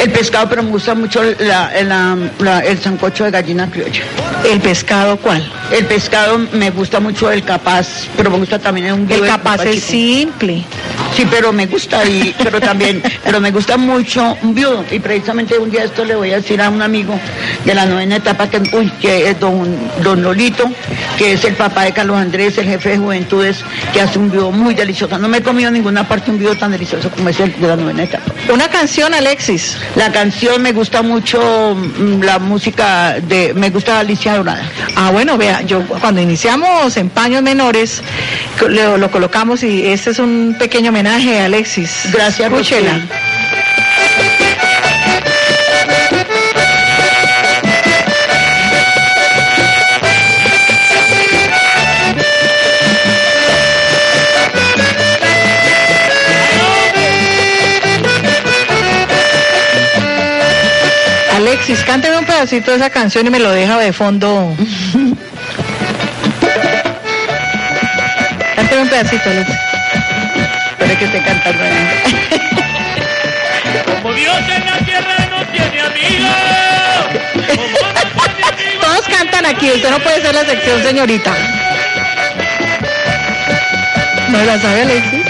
el 0.00 0.10
pescado, 0.10 0.48
pero 0.48 0.62
me 0.62 0.70
gusta 0.70 0.94
mucho 0.94 1.22
el 1.22 2.78
sancocho 2.82 3.24
de 3.24 3.30
gallina 3.30 3.70
criolla. 3.70 4.02
¿El 4.50 4.60
pescado 4.60 5.16
cuál? 5.18 5.50
El 5.72 5.86
pescado 5.86 6.38
me 6.52 6.70
gusta 6.70 7.00
mucho 7.00 7.30
el 7.30 7.44
capaz, 7.44 8.06
pero 8.16 8.30
me 8.30 8.38
gusta 8.38 8.58
también 8.58 8.92
un 8.92 9.10
El 9.10 9.26
capaz 9.26 9.64
es 9.64 9.82
simple. 9.82 10.64
Sí, 11.18 11.26
pero 11.28 11.52
me 11.52 11.66
gusta 11.66 12.04
y 12.04 12.32
pero 12.44 12.60
también, 12.60 13.02
pero 13.24 13.40
me 13.40 13.50
gusta 13.50 13.76
mucho 13.76 14.38
un 14.40 14.54
viudo 14.54 14.84
y 14.88 15.00
precisamente 15.00 15.58
un 15.58 15.68
día 15.68 15.82
esto 15.82 16.04
le 16.04 16.14
voy 16.14 16.30
a 16.30 16.36
decir 16.36 16.62
a 16.62 16.70
un 16.70 16.80
amigo 16.80 17.18
de 17.64 17.74
la 17.74 17.86
novena 17.86 18.14
etapa 18.14 18.48
que 18.48 18.62
uy, 18.72 18.88
que 19.00 19.28
es 19.28 19.40
don 19.40 19.76
don 20.04 20.22
Lolito, 20.22 20.70
que 21.16 21.32
es 21.32 21.42
el 21.42 21.54
papá 21.54 21.82
de 21.82 21.92
Carlos 21.92 22.18
Andrés, 22.18 22.56
el 22.58 22.66
jefe 22.66 22.90
de 22.90 22.98
juventudes, 22.98 23.64
que 23.92 24.00
hace 24.00 24.16
un 24.16 24.30
viudo 24.30 24.52
muy 24.52 24.76
delicioso. 24.76 25.18
No 25.18 25.26
me 25.26 25.38
he 25.38 25.42
comido 25.42 25.66
en 25.66 25.74
ninguna 25.74 26.06
parte 26.06 26.30
un 26.30 26.38
viudo 26.38 26.54
tan 26.54 26.70
delicioso 26.70 27.10
como 27.10 27.30
es 27.30 27.40
el 27.40 27.52
de 27.60 27.66
la 27.66 27.74
novena 27.74 28.04
etapa. 28.04 28.32
Una 28.54 28.68
canción, 28.68 29.12
Alexis. 29.12 29.76
La 29.96 30.12
canción 30.12 30.62
me 30.62 30.70
gusta 30.70 31.02
mucho 31.02 31.74
mm, 31.74 32.22
la 32.22 32.38
música 32.38 33.16
de 33.20 33.54
me 33.54 33.70
gusta 33.70 33.98
Alicia 33.98 34.36
Dorada. 34.36 34.70
Ah, 34.94 35.10
bueno, 35.10 35.36
vea, 35.36 35.62
yo 35.62 35.82
cuando 35.84 36.20
iniciamos 36.20 36.96
en 36.96 37.08
paños 37.08 37.42
menores 37.42 38.04
lo, 38.68 38.96
lo 38.96 39.10
colocamos 39.10 39.64
y 39.64 39.84
este 39.84 40.10
es 40.10 40.20
un 40.20 40.54
pequeño 40.56 40.90
homenaje 40.90 41.07
a 41.08 41.44
Alexis. 41.46 42.08
Gracias, 42.12 42.50
Rochela. 42.50 43.00
Alexis, 61.36 61.80
cánteme 61.84 62.18
un 62.18 62.26
pedacito 62.26 62.72
de 62.72 62.76
esa 62.76 62.90
canción 62.90 63.26
y 63.26 63.30
me 63.30 63.38
lo 63.38 63.50
deja 63.52 63.78
de 63.78 63.92
fondo. 63.94 64.54
cánteme 68.56 68.82
un 68.82 68.88
pedacito, 68.88 69.30
Alexis. 69.30 69.77
Espera 70.78 70.96
que 70.96 71.04
esté 71.06 71.22
cantando. 71.22 71.64
Como 74.00 74.14
Dios 74.14 74.36
en 74.36 74.64
la 74.64 74.78
tierra 74.78 75.28
no 75.28 75.44
tiene 75.46 75.80
amigos. 75.80 76.30
Todos 78.80 79.08
cantan 79.08 79.46
aquí, 79.46 79.72
usted 79.72 79.90
no 79.90 79.98
puede 79.98 80.22
ser 80.22 80.34
la 80.36 80.44
sección, 80.44 80.80
señorita. 80.84 81.34
¿No 84.28 84.44
la 84.44 84.60
sabe 84.60 84.82
Alexis? 84.82 85.26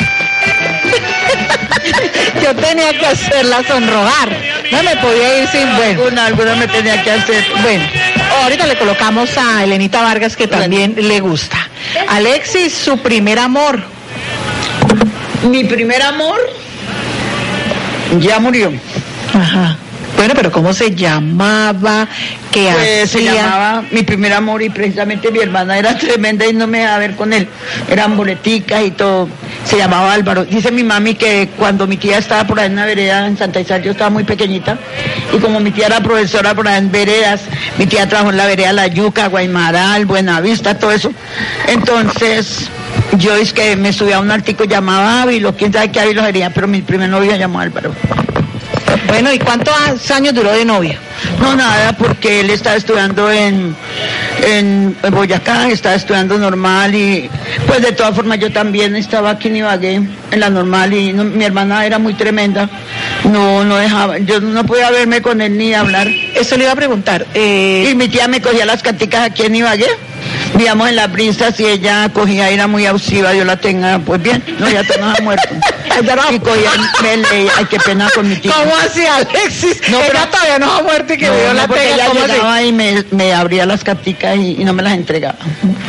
Yo 2.42 2.54
tenía 2.54 2.92
que 2.98 3.06
hacerla 3.06 3.62
sonrojar. 3.66 4.28
No 4.70 4.82
me 4.82 4.96
podía 4.96 5.38
ir 5.38 5.48
sin 5.48 5.76
bueno. 5.76 6.02
Alguna, 6.02 6.26
alguna 6.26 6.56
me 6.56 6.68
tenía 6.68 7.02
que 7.02 7.12
hacer. 7.12 7.42
Bueno, 7.62 7.84
ahorita 8.42 8.66
le 8.66 8.76
colocamos 8.76 9.30
a 9.38 9.64
Elenita 9.64 10.02
Vargas 10.02 10.36
que 10.36 10.46
también 10.46 10.94
le 10.96 11.20
gusta. 11.20 11.56
Alexis, 12.06 12.74
su 12.74 12.98
primer 12.98 13.38
amor. 13.38 13.97
Mi 15.44 15.64
primer 15.64 16.02
amor 16.02 16.38
ya 18.20 18.38
murió. 18.38 18.72
Ajá. 19.34 19.76
Bueno, 20.16 20.34
pero 20.34 20.50
¿cómo 20.50 20.72
se 20.72 20.96
llamaba? 20.96 22.08
¿Qué 22.50 22.68
pues 22.72 23.10
se 23.10 23.22
llamaba 23.22 23.84
mi 23.92 24.02
primer 24.02 24.32
amor 24.32 24.60
y 24.62 24.68
precisamente 24.68 25.30
mi 25.30 25.38
hermana 25.38 25.78
era 25.78 25.96
tremenda 25.96 26.44
y 26.44 26.52
no 26.54 26.66
me 26.66 26.82
iba 26.82 26.92
a 26.92 26.98
ver 26.98 27.14
con 27.14 27.32
él. 27.32 27.46
Eran 27.88 28.16
boleticas 28.16 28.82
y 28.84 28.90
todo. 28.90 29.28
Se 29.64 29.76
llamaba 29.76 30.12
Álvaro. 30.12 30.44
Dice 30.44 30.72
mi 30.72 30.82
mami 30.82 31.14
que 31.14 31.50
cuando 31.56 31.86
mi 31.86 31.98
tía 31.98 32.18
estaba 32.18 32.44
por 32.48 32.58
ahí 32.58 32.66
en 32.66 32.74
la 32.74 32.86
vereda 32.86 33.28
en 33.28 33.38
Santa 33.38 33.60
Isabel, 33.60 33.84
yo 33.84 33.90
estaba 33.92 34.10
muy 34.10 34.24
pequeñita, 34.24 34.76
y 35.32 35.38
como 35.38 35.60
mi 35.60 35.70
tía 35.70 35.86
era 35.86 36.00
profesora 36.00 36.52
por 36.52 36.66
ahí 36.66 36.78
en 36.78 36.90
veredas, 36.90 37.42
mi 37.78 37.86
tía 37.86 38.08
trabajó 38.08 38.30
en 38.30 38.38
la 38.38 38.46
vereda 38.46 38.72
La 38.72 38.88
Yuca, 38.88 39.28
Guaymaral, 39.28 40.04
Buenavista, 40.06 40.78
todo 40.78 40.90
eso. 40.90 41.12
Entonces, 41.68 42.68
yo 43.18 43.34
es 43.34 43.52
que 43.52 43.76
me 43.76 43.92
subí 43.92 44.12
a 44.12 44.20
un 44.20 44.30
artículo 44.30 44.68
llamado 44.68 45.22
Ávilo, 45.22 45.54
quién 45.56 45.72
sabe 45.72 45.90
qué 45.90 46.00
Ávilo 46.00 46.22
sería, 46.24 46.50
pero 46.50 46.66
mi 46.68 46.82
primer 46.82 47.08
novio 47.08 47.32
se 47.32 47.38
llamó 47.38 47.60
Álvaro. 47.60 47.92
Bueno, 49.06 49.32
¿y 49.32 49.38
cuántos 49.38 49.74
años 50.10 50.34
duró 50.34 50.52
de 50.52 50.64
novia? 50.64 50.98
No, 51.40 51.56
nada, 51.56 51.92
porque 51.96 52.40
él 52.40 52.50
estaba 52.50 52.76
estudiando 52.76 53.30
en, 53.30 53.74
en 54.46 54.96
Boyacá, 55.10 55.68
estaba 55.68 55.94
estudiando 55.94 56.36
normal 56.38 56.94
y 56.94 57.28
pues 57.66 57.80
de 57.82 57.92
todas 57.92 58.14
formas 58.14 58.38
yo 58.38 58.52
también 58.52 58.94
estaba 58.96 59.30
aquí 59.30 59.48
en 59.48 59.56
Ibagué, 59.56 59.94
en 59.94 60.40
la 60.40 60.50
normal 60.50 60.92
y 60.92 61.12
no- 61.12 61.24
mi 61.24 61.44
hermana 61.44 61.86
era 61.86 61.98
muy 61.98 62.14
tremenda, 62.14 62.68
no, 63.24 63.64
no 63.64 63.76
dejaba, 63.76 64.18
yo 64.18 64.40
no 64.40 64.64
podía 64.64 64.90
verme 64.90 65.22
con 65.22 65.40
él 65.40 65.56
ni 65.56 65.72
hablar. 65.74 66.06
Eso 66.34 66.56
le 66.56 66.64
iba 66.64 66.72
a 66.72 66.76
preguntar. 66.76 67.26
eh, 67.34 67.88
Y 67.90 67.94
mi 67.94 68.08
tía 68.08 68.28
me 68.28 68.40
cogía 68.42 68.66
las 68.66 68.82
caticas 68.82 69.22
aquí 69.30 69.42
en 69.44 69.56
Ibagué. 69.56 69.86
Vivíamos 70.52 70.88
en 70.88 70.96
las 70.96 71.12
brisas 71.12 71.58
y 71.60 71.66
ella 71.66 72.08
cogía, 72.12 72.50
era 72.50 72.66
muy 72.66 72.86
abusiva, 72.86 73.34
yo 73.34 73.44
la 73.44 73.56
tenga, 73.56 73.98
pues 74.00 74.22
bien, 74.22 74.42
no, 74.58 74.68
ya 74.68 74.82
te 74.82 74.98
no 74.98 75.12
Y 76.30 76.38
cogía, 76.40 76.70
me 77.02 77.16
leía, 77.16 77.52
ay, 77.56 77.64
qué 77.66 77.78
pena 77.78 78.08
con 78.14 78.28
mi 78.28 78.36
tía. 78.36 78.52
¿Cómo 78.52 78.76
así, 78.76 79.04
Alexis? 79.06 79.80
No, 79.90 79.98
Ella 79.98 80.06
pero- 80.12 80.26
todavía 80.28 80.58
no 80.58 80.72
ha 80.72 80.82
muerto 80.82 81.12
y 81.14 81.18
que 81.18 81.26
No, 81.26 81.34
vio 81.36 81.46
no, 81.48 81.54
la 81.54 81.66
porque 81.66 81.82
pega. 81.82 81.94
ella 82.06 82.26
llegaba 82.26 82.62
y 82.62 82.72
me, 82.72 83.04
me 83.10 83.32
abría 83.34 83.66
las 83.66 83.82
caticas 83.84 84.36
y, 84.36 84.56
y 84.60 84.64
no 84.64 84.72
me 84.72 84.82
las 84.82 84.94
entregaba. 84.94 85.36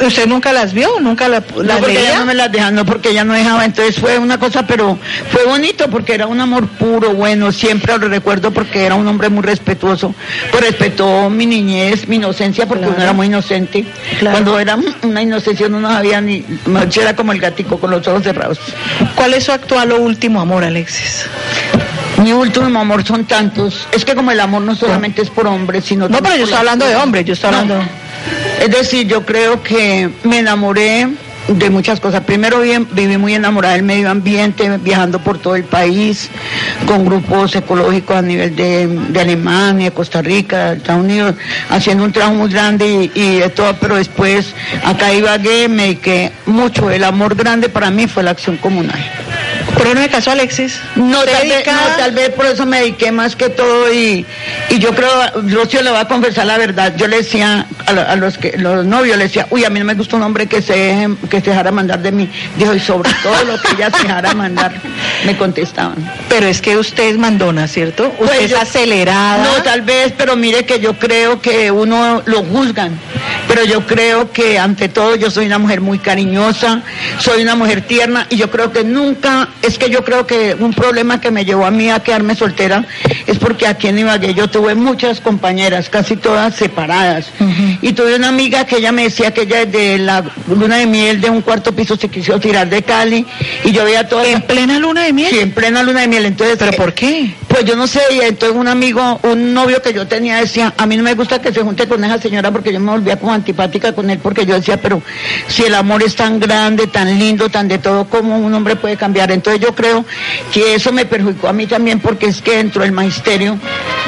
¿Usted 0.05 0.27
nunca 0.27 0.53
las 0.53 0.73
vio? 0.73 0.99
¿Nunca 0.99 1.27
la- 1.27 1.41
No, 1.55 1.63
las 1.63 1.77
porque 1.79 1.93
leía? 1.93 2.09
ella 2.09 2.19
no 2.19 2.25
me 2.25 2.33
las 2.33 2.51
dejaba, 2.51 2.71
no 2.71 2.85
porque 2.85 3.09
ella 3.09 3.23
no 3.23 3.33
dejaba. 3.33 3.65
Entonces 3.65 3.95
fue 3.99 4.17
una 4.17 4.39
cosa, 4.39 4.65
pero 4.65 4.97
fue 5.31 5.45
bonito 5.45 5.89
porque 5.89 6.13
era 6.13 6.27
un 6.27 6.39
amor 6.39 6.67
puro, 6.67 7.13
bueno, 7.13 7.51
siempre 7.51 7.97
lo 7.97 8.07
recuerdo 8.07 8.51
porque 8.51 8.85
era 8.85 8.95
un 8.95 9.07
hombre 9.07 9.29
muy 9.29 9.43
respetuoso. 9.43 10.13
Pues 10.51 10.63
respetó 10.63 11.29
mi 11.29 11.45
niñez, 11.45 12.07
mi 12.07 12.15
inocencia, 12.17 12.65
porque 12.65 12.83
Claro. 12.85 12.95
uno 12.95 13.03
era 13.03 13.13
muy 13.13 13.27
inocente. 13.27 13.85
Claro. 14.19 14.31
Cuando 14.37 14.59
era 14.59 14.77
una 15.03 15.21
inocencia 15.21 15.67
uno 15.67 15.79
no 15.81 15.89
sabía 15.91 16.21
ni, 16.21 16.43
yo 16.89 17.01
era 17.01 17.15
como 17.15 17.31
el 17.31 17.39
gatico 17.39 17.79
con 17.79 17.91
los 17.91 18.07
ojos 18.07 18.23
cerrados. 18.23 18.59
¿Cuál 19.15 19.33
es 19.33 19.43
su 19.43 19.51
actual 19.51 19.91
o 19.91 19.98
último 19.99 20.41
amor, 20.41 20.63
Alexis? 20.63 21.25
Mi 22.17 22.33
último 22.33 22.79
amor 22.79 23.05
son 23.05 23.25
tantos. 23.25 23.87
Es 23.91 24.03
que 24.03 24.13
como 24.15 24.31
el 24.31 24.39
amor 24.39 24.61
no 24.61 24.75
solamente 24.75 25.21
es 25.21 25.29
por 25.29 25.47
hombres, 25.47 25.85
sino 25.85 26.09
No, 26.09 26.21
pero 26.21 26.35
yo 26.35 26.43
estoy 26.43 26.59
hablando 26.59 26.85
de 26.85 26.95
hombres, 26.95 27.25
yo 27.25 27.33
estoy 27.33 27.51
No. 27.51 27.57
hablando... 27.59 27.85
Es 28.59 28.69
decir, 28.69 29.07
yo 29.07 29.25
creo 29.25 29.63
que 29.63 30.09
me 30.23 30.39
enamoré 30.39 31.07
de 31.47 31.69
muchas 31.69 31.99
cosas. 32.01 32.21
Primero 32.25 32.59
vi- 32.59 32.85
viví 32.91 33.17
muy 33.17 33.33
enamorada 33.33 33.73
del 33.75 33.83
medio 33.83 34.09
ambiente, 34.11 34.69
viajando 34.79 35.19
por 35.19 35.39
todo 35.39 35.55
el 35.55 35.63
país, 35.63 36.29
con 36.85 37.05
grupos 37.05 37.55
ecológicos 37.55 38.17
a 38.17 38.21
nivel 38.21 38.55
de, 38.55 38.85
de 38.87 39.19
Alemania, 39.21 39.89
Costa 39.91 40.21
Rica, 40.21 40.73
Estados 40.73 41.03
Unidos, 41.05 41.35
haciendo 41.69 42.03
un 42.03 42.11
trabajo 42.11 42.35
muy 42.35 42.51
grande 42.51 43.09
y, 43.15 43.19
y 43.19 43.39
de 43.39 43.49
todo, 43.49 43.73
pero 43.79 43.95
después 43.95 44.53
acá 44.83 45.13
Ibagué 45.13 45.69
me 45.69 45.83
dediqué 45.83 46.31
mucho. 46.45 46.91
El 46.91 47.05
amor 47.05 47.35
grande 47.35 47.69
para 47.69 47.89
mí 47.89 48.05
fue 48.07 48.21
la 48.23 48.31
acción 48.31 48.57
comunal. 48.57 48.99
¿Pero 49.77 49.93
no 49.93 50.01
me 50.01 50.09
casó, 50.09 50.31
Alexis? 50.31 50.79
No 50.95 51.21
¿Se 51.21 51.27
tal, 51.31 51.47
vez, 51.47 51.65
no, 51.67 51.95
tal 51.97 52.11
vez 52.11 52.29
por 52.29 52.45
eso 52.45 52.65
me 52.65 52.79
dediqué 52.81 53.11
más 53.11 53.35
que 53.35 53.49
todo 53.49 53.91
y, 53.93 54.25
y 54.69 54.79
yo 54.79 54.93
creo, 54.93 55.09
Rocío 55.49 55.81
le 55.81 55.91
va 55.91 56.01
a 56.01 56.07
confesar 56.07 56.45
la 56.45 56.57
verdad, 56.57 56.93
yo 56.97 57.07
le 57.07 57.17
decía 57.17 57.65
a, 57.85 57.91
a 57.91 58.15
los 58.15 58.37
que 58.37 58.57
los 58.57 58.85
novios, 58.85 59.17
le 59.17 59.23
decía, 59.25 59.47
uy, 59.51 59.63
a 59.65 59.69
mí 59.69 59.79
no 59.79 59.85
me 59.85 59.93
gusta 59.95 60.15
un 60.17 60.23
hombre 60.23 60.47
que 60.47 60.61
se, 60.61 60.73
deje- 60.75 61.17
que 61.29 61.39
se 61.41 61.49
dejara 61.51 61.71
mandar 61.71 61.99
de 62.01 62.11
mí. 62.11 62.29
Dijo, 62.57 62.73
y 62.73 62.79
sobre 62.79 63.11
todo 63.23 63.43
lo 63.45 63.61
que 63.61 63.71
ella 63.75 63.89
se 63.91 64.03
dejara 64.03 64.33
mandar, 64.33 64.73
me 65.25 65.37
contestaban. 65.37 65.95
Pero 66.27 66.47
es 66.47 66.61
que 66.61 66.77
usted 66.77 67.03
es 67.09 67.17
mandona, 67.17 67.67
¿cierto? 67.67 68.07
Usted 68.19 68.25
Pues 68.25 68.41
es 68.41 68.51
yo- 68.51 68.59
acelerada. 68.59 69.43
No, 69.43 69.63
tal 69.63 69.81
vez, 69.81 70.13
pero 70.17 70.35
mire 70.35 70.65
que 70.65 70.79
yo 70.79 70.93
creo 70.97 71.41
que 71.41 71.71
uno 71.71 72.21
lo 72.25 72.43
juzgan. 72.43 72.99
Pero 73.47 73.63
yo 73.63 73.85
creo 73.85 74.31
que 74.31 74.59
ante 74.59 74.89
todo 74.89 75.15
yo 75.15 75.31
soy 75.31 75.45
una 75.47 75.57
mujer 75.57 75.81
muy 75.81 75.99
cariñosa, 75.99 76.83
soy 77.19 77.41
una 77.41 77.55
mujer 77.55 77.81
tierna 77.81 78.27
y 78.29 78.37
yo 78.37 78.49
creo 78.51 78.71
que 78.71 78.83
nunca, 78.83 79.49
es 79.61 79.77
que 79.77 79.89
yo 79.89 80.03
creo 80.03 80.27
que 80.27 80.55
un 80.59 80.73
problema 80.73 81.19
que 81.19 81.31
me 81.31 81.45
llevó 81.45 81.65
a 81.65 81.71
mí 81.71 81.89
a 81.89 81.99
quedarme 81.99 82.35
soltera 82.35 82.85
es 83.25 83.37
porque 83.37 83.67
aquí 83.67 83.87
en 83.87 83.99
Ibagué 83.99 84.33
yo 84.33 84.49
tuve 84.49 84.75
muchas 84.75 85.19
compañeras, 85.19 85.89
casi 85.89 86.15
todas 86.15 86.55
separadas. 86.55 87.31
Y 87.81 87.93
tuve 87.93 88.15
una 88.15 88.29
amiga 88.29 88.65
que 88.65 88.77
ella 88.77 88.91
me 88.91 89.03
decía 89.03 89.31
que 89.31 89.41
ella 89.41 89.65
desde 89.65 89.97
la 89.99 90.23
luna 90.47 90.77
de 90.77 90.85
miel 90.85 91.21
de 91.21 91.29
un 91.29 91.41
cuarto 91.41 91.73
piso 91.73 91.95
se 91.95 92.09
quiso 92.09 92.39
tirar 92.39 92.69
de 92.69 92.81
Cali 92.83 93.25
y 93.63 93.71
yo 93.71 93.85
veía 93.85 94.07
todas 94.07 94.27
¿En 94.27 94.41
plena 94.41 94.79
luna 94.79 95.03
de 95.03 95.13
miel? 95.13 95.29
Sí, 95.31 95.39
en 95.39 95.51
plena 95.51 95.83
luna 95.83 96.01
de 96.01 96.07
miel. 96.07 96.25
Entonces, 96.25 96.57
¿Pero 96.57 96.71
eh, 96.71 96.75
por 96.77 96.93
qué? 96.93 97.33
Pues 97.47 97.65
yo 97.65 97.75
no 97.75 97.87
sé, 97.87 98.01
y 98.11 98.19
entonces 98.19 98.57
un 98.57 98.67
amigo, 98.67 99.19
un 99.23 99.53
novio 99.53 99.81
que 99.81 99.93
yo 99.93 100.07
tenía 100.07 100.37
decía, 100.37 100.73
a 100.77 100.85
mí 100.85 100.95
no 100.97 101.03
me 101.03 101.13
gusta 101.13 101.41
que 101.41 101.51
se 101.51 101.61
junte 101.61 101.87
con 101.87 102.03
esa 102.03 102.19
señora 102.19 102.51
porque 102.51 102.71
yo 102.71 102.79
me 102.79 102.91
volvía 102.91 103.17
como 103.17 103.33
antipática 103.33 103.93
con 103.93 104.09
él 104.09 104.19
porque 104.19 104.45
yo 104.45 104.55
decía, 104.55 104.77
pero 104.77 105.01
si 105.47 105.63
el 105.63 105.73
amor 105.73 106.03
es 106.03 106.15
tan 106.15 106.39
grande, 106.39 106.87
tan 106.87 107.17
lindo, 107.17 107.49
tan 107.49 107.67
de 107.67 107.79
todo, 107.79 108.05
¿cómo 108.05 108.37
un 108.37 108.53
hombre 108.53 108.75
puede 108.75 108.97
cambiar? 108.97 109.31
Entonces 109.31 109.61
yo 109.61 109.73
creo 109.73 110.05
que 110.53 110.75
eso 110.75 110.91
me 110.91 111.05
perjudicó 111.05 111.47
a 111.47 111.53
mí 111.53 111.65
también 111.65 111.99
porque 111.99 112.27
es 112.27 112.41
que 112.41 112.57
dentro 112.57 112.83
del 112.83 112.91
magisterio 112.91 113.57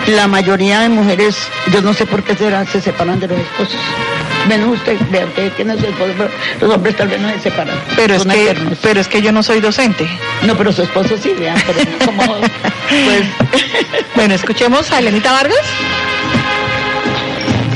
la 0.08 0.28
mayoría 0.28 0.82
de 0.82 0.90
mujeres, 0.90 1.36
yo 1.72 1.82
no 1.82 1.94
sé 1.94 2.06
por 2.06 2.24
qué 2.24 2.36
será, 2.36 2.66
se 2.66 2.82
separan 2.82 3.20
de 3.20 3.28
los 3.28 3.40
esposos. 3.40 3.61
Menos 4.48 4.78
usted, 4.78 4.98
vea, 5.12 5.26
usted 5.26 5.52
tiene 5.54 5.78
su 5.78 5.86
esposo, 5.86 6.14
pero 6.18 6.30
los 6.62 6.76
hombres 6.76 6.96
tal 6.96 7.08
vez 7.08 7.22
no 7.22 7.30
se 7.30 7.40
separan. 7.40 7.78
Pero 7.96 8.16
es, 8.16 8.26
que, 8.26 8.44
eternos. 8.44 8.78
pero 8.82 9.00
es 9.00 9.08
que 9.08 9.22
yo 9.22 9.32
no 9.32 9.44
soy 9.44 9.62
docente. 9.62 10.08
No, 10.44 10.56
pero 10.58 10.72
su 10.72 10.82
esposo 10.82 11.16
sí, 11.22 11.34
vean, 11.38 11.62
pero 11.66 11.80
como, 12.06 12.40
pues... 12.90 13.24
Bueno, 14.16 14.34
escuchemos 14.34 14.92
a 14.92 15.00
Elenita 15.00 15.32
Vargas. 15.32 15.58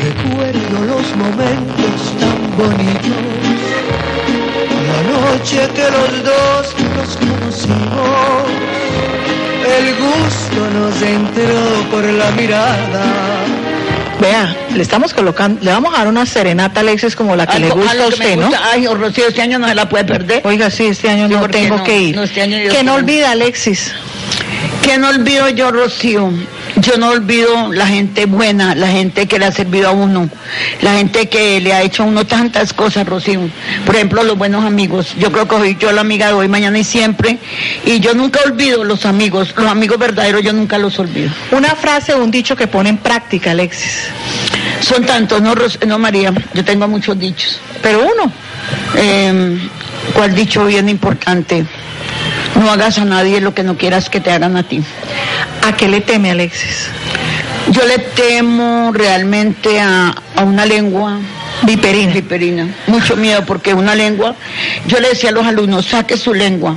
Recuerdo 0.04 0.86
los 0.86 1.16
momentos 1.16 2.14
tan 2.20 2.58
bonitos, 2.58 3.10
la 4.88 5.00
noche 5.12 5.70
que 5.74 5.84
los 5.84 6.24
dos 6.24 6.76
nos 6.96 7.18
conocimos, 7.18 8.46
el 9.78 9.96
gusto 9.96 10.70
nos 10.80 11.02
entró 11.02 11.90
por 11.92 12.04
la 12.04 12.32
mirada. 12.32 13.55
Vea, 14.20 14.56
le 14.74 14.82
estamos 14.82 15.14
colocando, 15.14 15.60
le 15.62 15.72
vamos 15.72 15.94
a 15.94 15.98
dar 16.00 16.08
una 16.08 16.26
serenata 16.26 16.80
a 16.80 16.84
Alexis 16.84 17.16
como 17.16 17.36
la 17.36 17.46
que 17.46 17.60
le 17.60 17.70
gusta 17.70 18.04
a 18.04 18.08
usted, 18.08 18.38
¿no? 18.38 18.48
gusta. 18.48 18.62
Ay, 18.72 18.88
Rocío, 18.88 19.28
este 19.28 19.42
año 19.42 19.60
no 19.60 19.68
se 19.68 19.76
la 19.76 19.90
puede 19.90 20.06
perder. 20.06 20.42
Oiga, 20.46 20.70
sí, 20.70 20.86
este 20.86 21.10
año 21.10 21.28
Sí, 21.28 21.34
no 21.34 21.48
tengo 21.50 21.78
no, 21.78 21.84
que 21.84 22.00
ir. 22.02 22.16
no, 22.16 22.24
este 22.24 22.42
año 22.42 22.58
yo 22.58 22.72
que 22.72 22.84
no 22.84 22.94
olvida, 22.96 23.32
Alexis. 23.32 23.92
¿Qué 24.82 24.98
no 24.98 25.10
olvido 25.10 25.50
yo, 25.50 25.72
Rocío? 25.72 26.32
Yo 26.78 26.98
no 26.98 27.10
olvido 27.10 27.72
la 27.72 27.88
gente 27.88 28.26
buena, 28.26 28.76
la 28.76 28.88
gente 28.88 29.28
que 29.28 29.40
le 29.40 29.46
ha 29.46 29.52
servido 29.52 29.88
a 29.88 29.92
uno, 29.92 30.30
la 30.82 30.94
gente 30.96 31.30
que 31.30 31.62
le 31.62 31.72
ha 31.74 31.82
hecho 31.82 32.04
a 32.04 32.06
uno 32.06 32.26
tantas 32.26 32.74
cosas, 32.74 33.08
Rocío. 33.08 33.50
Por 33.86 33.96
ejemplo, 33.96 34.24
los 34.24 34.38
buenos 34.38 34.66
amigos. 34.66 35.14
Yo 35.18 35.32
creo 35.32 35.48
que 35.48 35.56
soy 35.56 35.78
yo 35.80 35.92
la 35.94 36.02
amiga 36.02 36.28
de 36.28 36.34
hoy, 36.34 36.48
mañana 36.50 36.78
y 36.78 36.84
siempre. 36.84 37.38
Y 37.86 38.00
yo 38.02 38.14
nunca 38.14 38.42
olvido 38.46 38.84
los 38.84 39.06
amigos, 39.06 39.54
los 39.56 39.68
amigos 39.68 39.98
verdaderos 39.98 40.42
yo 40.44 40.52
nunca 40.52 40.78
los 40.78 41.00
olvido. 41.00 41.30
Una 41.52 41.76
frase 41.76 42.14
o 42.14 42.22
un 42.24 42.30
dicho 42.32 42.56
que 42.58 42.68
pone 42.68 42.90
en 42.90 42.98
práctica, 42.98 43.52
Alexis. 43.52 44.10
Son 44.82 45.06
tantos, 45.06 45.42
no, 45.42 45.56
Ros- 45.56 45.80
no 45.88 45.98
María, 45.98 46.34
yo 46.54 46.66
tengo 46.66 46.88
muchos 46.88 47.18
dichos. 47.18 47.60
Pero 47.82 48.00
uno. 48.02 48.32
Eh, 48.98 49.58
¿Cuál 50.14 50.36
dicho 50.36 50.66
bien 50.66 50.90
importante? 50.90 51.66
No 52.60 52.70
hagas 52.72 52.98
a 53.00 53.06
nadie 53.06 53.42
lo 53.42 53.54
que 53.54 53.64
no 53.64 53.76
quieras 53.78 54.10
que 54.10 54.20
te 54.22 54.32
hagan 54.32 54.56
a 54.56 54.64
ti. 54.64 54.82
¿A 55.66 55.76
qué 55.76 55.88
le 55.88 56.02
teme, 56.02 56.30
Alexis? 56.30 56.90
Yo 57.72 57.84
le 57.88 57.98
temo 57.98 58.92
realmente 58.94 59.80
a, 59.80 60.14
a 60.36 60.44
una 60.44 60.64
lengua 60.64 61.20
Viperina. 61.64 62.14
viperina. 62.14 62.68
Mucho 62.86 63.16
miedo 63.16 63.44
porque 63.46 63.74
una 63.74 63.96
lengua, 63.96 64.36
yo 64.86 65.00
le 65.00 65.10
decía 65.10 65.30
a 65.32 65.34
los 65.34 65.46
alumnos, 65.46 65.88
saque 65.88 66.18
su 66.18 66.36
lengua. 66.36 66.76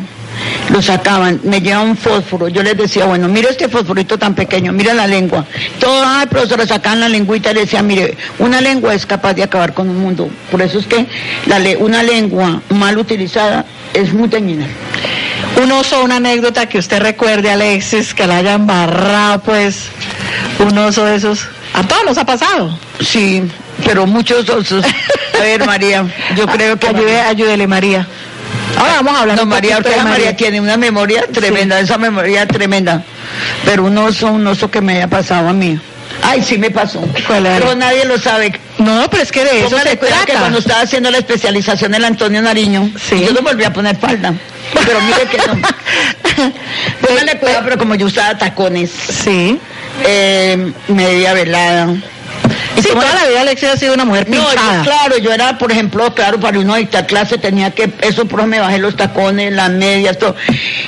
Lo 0.71 0.83
sacaban, 0.83 1.40
me 1.45 1.61
llevaban 1.61 1.90
un 1.90 1.97
fósforo. 1.97 2.49
Yo 2.49 2.62
les 2.62 2.76
decía, 2.76 3.04
bueno, 3.07 3.28
mire 3.28 3.49
este 3.50 3.68
fosforito 3.68 4.18
tan 4.18 4.35
pequeño, 4.35 4.73
mira 4.73 4.92
la 4.95 5.07
lengua. 5.07 5.45
Todo, 5.80 6.02
ay, 6.07 6.26
profesora, 6.26 6.66
sacaban 6.66 7.00
la 7.00 7.09
lengüita 7.09 7.50
y 7.50 7.54
le 7.54 7.61
decía, 7.62 7.83
mire, 7.83 8.16
una 8.38 8.61
lengua 8.61 8.95
es 8.95 9.07
capaz 9.07 9.35
de 9.35 9.42
acabar 9.42 9.73
con 9.75 9.88
un 9.88 9.99
mundo. 9.99 10.28
Por 10.50 10.61
eso 10.62 10.78
es 10.78 10.87
que 10.87 11.07
la 11.47 11.59
le- 11.59 11.76
una 11.76 12.02
lengua 12.02 12.61
mal 12.71 12.99
utilizada 12.99 13.64
es 13.95 14.12
muy 14.12 14.28
dañina. 14.28 14.66
Un 15.62 15.73
oso, 15.73 16.02
una 16.04 16.16
anécdota 16.16 16.66
que 16.66 16.78
usted 16.78 17.00
recuerde, 17.00 17.50
Alexis, 17.50 18.12
que 18.14 18.26
la 18.26 18.37
hayan 18.37 18.66
barrado, 18.66 19.40
pues, 19.42 19.85
un 20.59 20.76
oso 20.78 21.04
de 21.04 21.16
esos. 21.16 21.49
A 21.75 21.83
todos 21.83 22.04
nos 22.04 22.18
ha 22.18 22.26
pasado. 22.26 22.78
Sí, 23.00 23.42
pero 23.85 24.07
muchos 24.07 24.49
osos. 24.49 24.85
A 25.38 25.42
ver, 25.42 25.64
María, 25.66 26.04
yo 26.37 26.47
creo 26.49 26.78
que... 26.78 26.88
Ayude, 26.88 27.21
ayúdele, 27.21 27.66
María. 27.66 28.07
Ahora 28.78 28.94
vamos 28.97 29.14
a 29.14 29.20
hablar 29.23 29.37
No, 29.37 29.47
María 29.47 29.78
Ortega 29.78 30.04
María 30.04 30.37
tiene 30.37 30.61
una 30.61 30.76
memoria 30.76 31.25
tremenda, 31.32 31.80
esa 31.80 31.99
memoria 31.99 32.47
tremenda. 32.47 33.02
Pero 33.64 33.85
un 33.85 33.99
oso, 33.99 34.28
un 34.28 34.47
oso 34.47 34.70
que 34.70 34.80
me 34.80 34.97
haya 34.97 35.08
pasado 35.08 35.49
a 35.49 35.52
mí. 35.52 35.78
Ay, 36.23 36.42
sí 36.42 36.58
me 36.58 36.70
pasó. 36.70 37.00
Pero 37.28 37.75
nadie 37.75 38.04
lo 38.04 38.18
sabe. 38.18 38.58
No, 38.78 39.08
pero 39.11 39.23
es 39.23 39.30
que 39.32 39.44
de 39.44 39.61
eso 39.61 39.70
Póngale 39.70 39.90
se 39.90 39.99
cuidado 39.99 40.20
que 40.20 40.26
trata. 40.26 40.40
cuando 40.40 40.58
estaba 40.58 40.80
haciendo 40.82 41.11
la 41.11 41.18
especialización 41.18 41.94
el 41.94 42.04
Antonio 42.04 42.40
Nariño, 42.42 42.90
Sí. 43.08 43.20
yo 43.26 43.32
no 43.32 43.42
volví 43.42 43.64
a 43.64 43.73
poner 43.73 43.97
falda. 43.97 44.32
Pero 44.73 45.00
mire 45.02 45.26
que 45.30 45.38
no. 45.38 46.52
Póngale 47.06 47.38
cuidado, 47.38 47.62
pero 47.64 47.78
como 47.78 47.94
yo 47.94 48.06
usaba 48.06 48.37
tacones, 48.38 48.90
Sí. 48.90 49.58
eh, 50.04 50.73
media 50.88 51.35
velada. 51.35 51.88
Sí, 52.82 52.88
toda 52.88 53.14
la 53.14 53.26
vida 53.26 53.40
Alexis 53.40 53.68
ha 53.68 53.76
sido 53.76 53.94
una 53.94 54.04
mujer 54.04 54.28
No, 54.28 54.37
yo, 54.37 54.49
pinchada. 54.49 54.82
claro, 54.82 55.18
yo 55.18 55.32
era, 55.32 55.58
por 55.58 55.73
ejemplo, 55.73 56.14
claro, 56.14 56.38
para 56.38 56.58
uno 56.58 56.76
dictar 56.76 57.06
clase 57.06 57.38
tenía 57.38 57.70
que, 57.73 57.92
eso 58.02 58.26
por 58.26 58.47
me 58.47 58.61
bajé 58.61 58.78
los 58.78 58.97
tacones, 58.97 59.52
las 59.52 59.70
medias, 59.70 60.18
todo. 60.18 60.37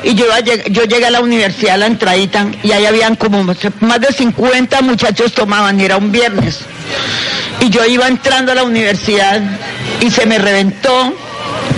Y 0.03 0.15
yo, 0.15 0.27
iba 0.27 0.41
yo 0.71 0.85
llegué 0.85 1.07
a 1.07 1.11
la 1.11 1.21
universidad, 1.21 1.75
a 1.75 1.79
la 1.79 1.87
entradita, 1.87 2.47
y 2.63 2.73
ahí 2.73 2.87
habían 2.87 3.17
como 3.17 3.43
más 3.45 4.01
de 4.01 4.13
50 4.13 4.83
muchachos 4.83 5.33
tomaban, 5.33 5.81
y 5.81 5.85
era 5.85 5.97
un 5.97 6.13
viernes. 6.13 6.61
Y 7.61 7.71
yo 7.71 7.85
iba 7.85 8.07
entrando 8.09 8.53
a 8.53 8.55
la 8.55 8.63
universidad 8.63 9.41
y 10.01 10.11
se 10.11 10.27
me 10.27 10.39
reventó. 10.39 11.15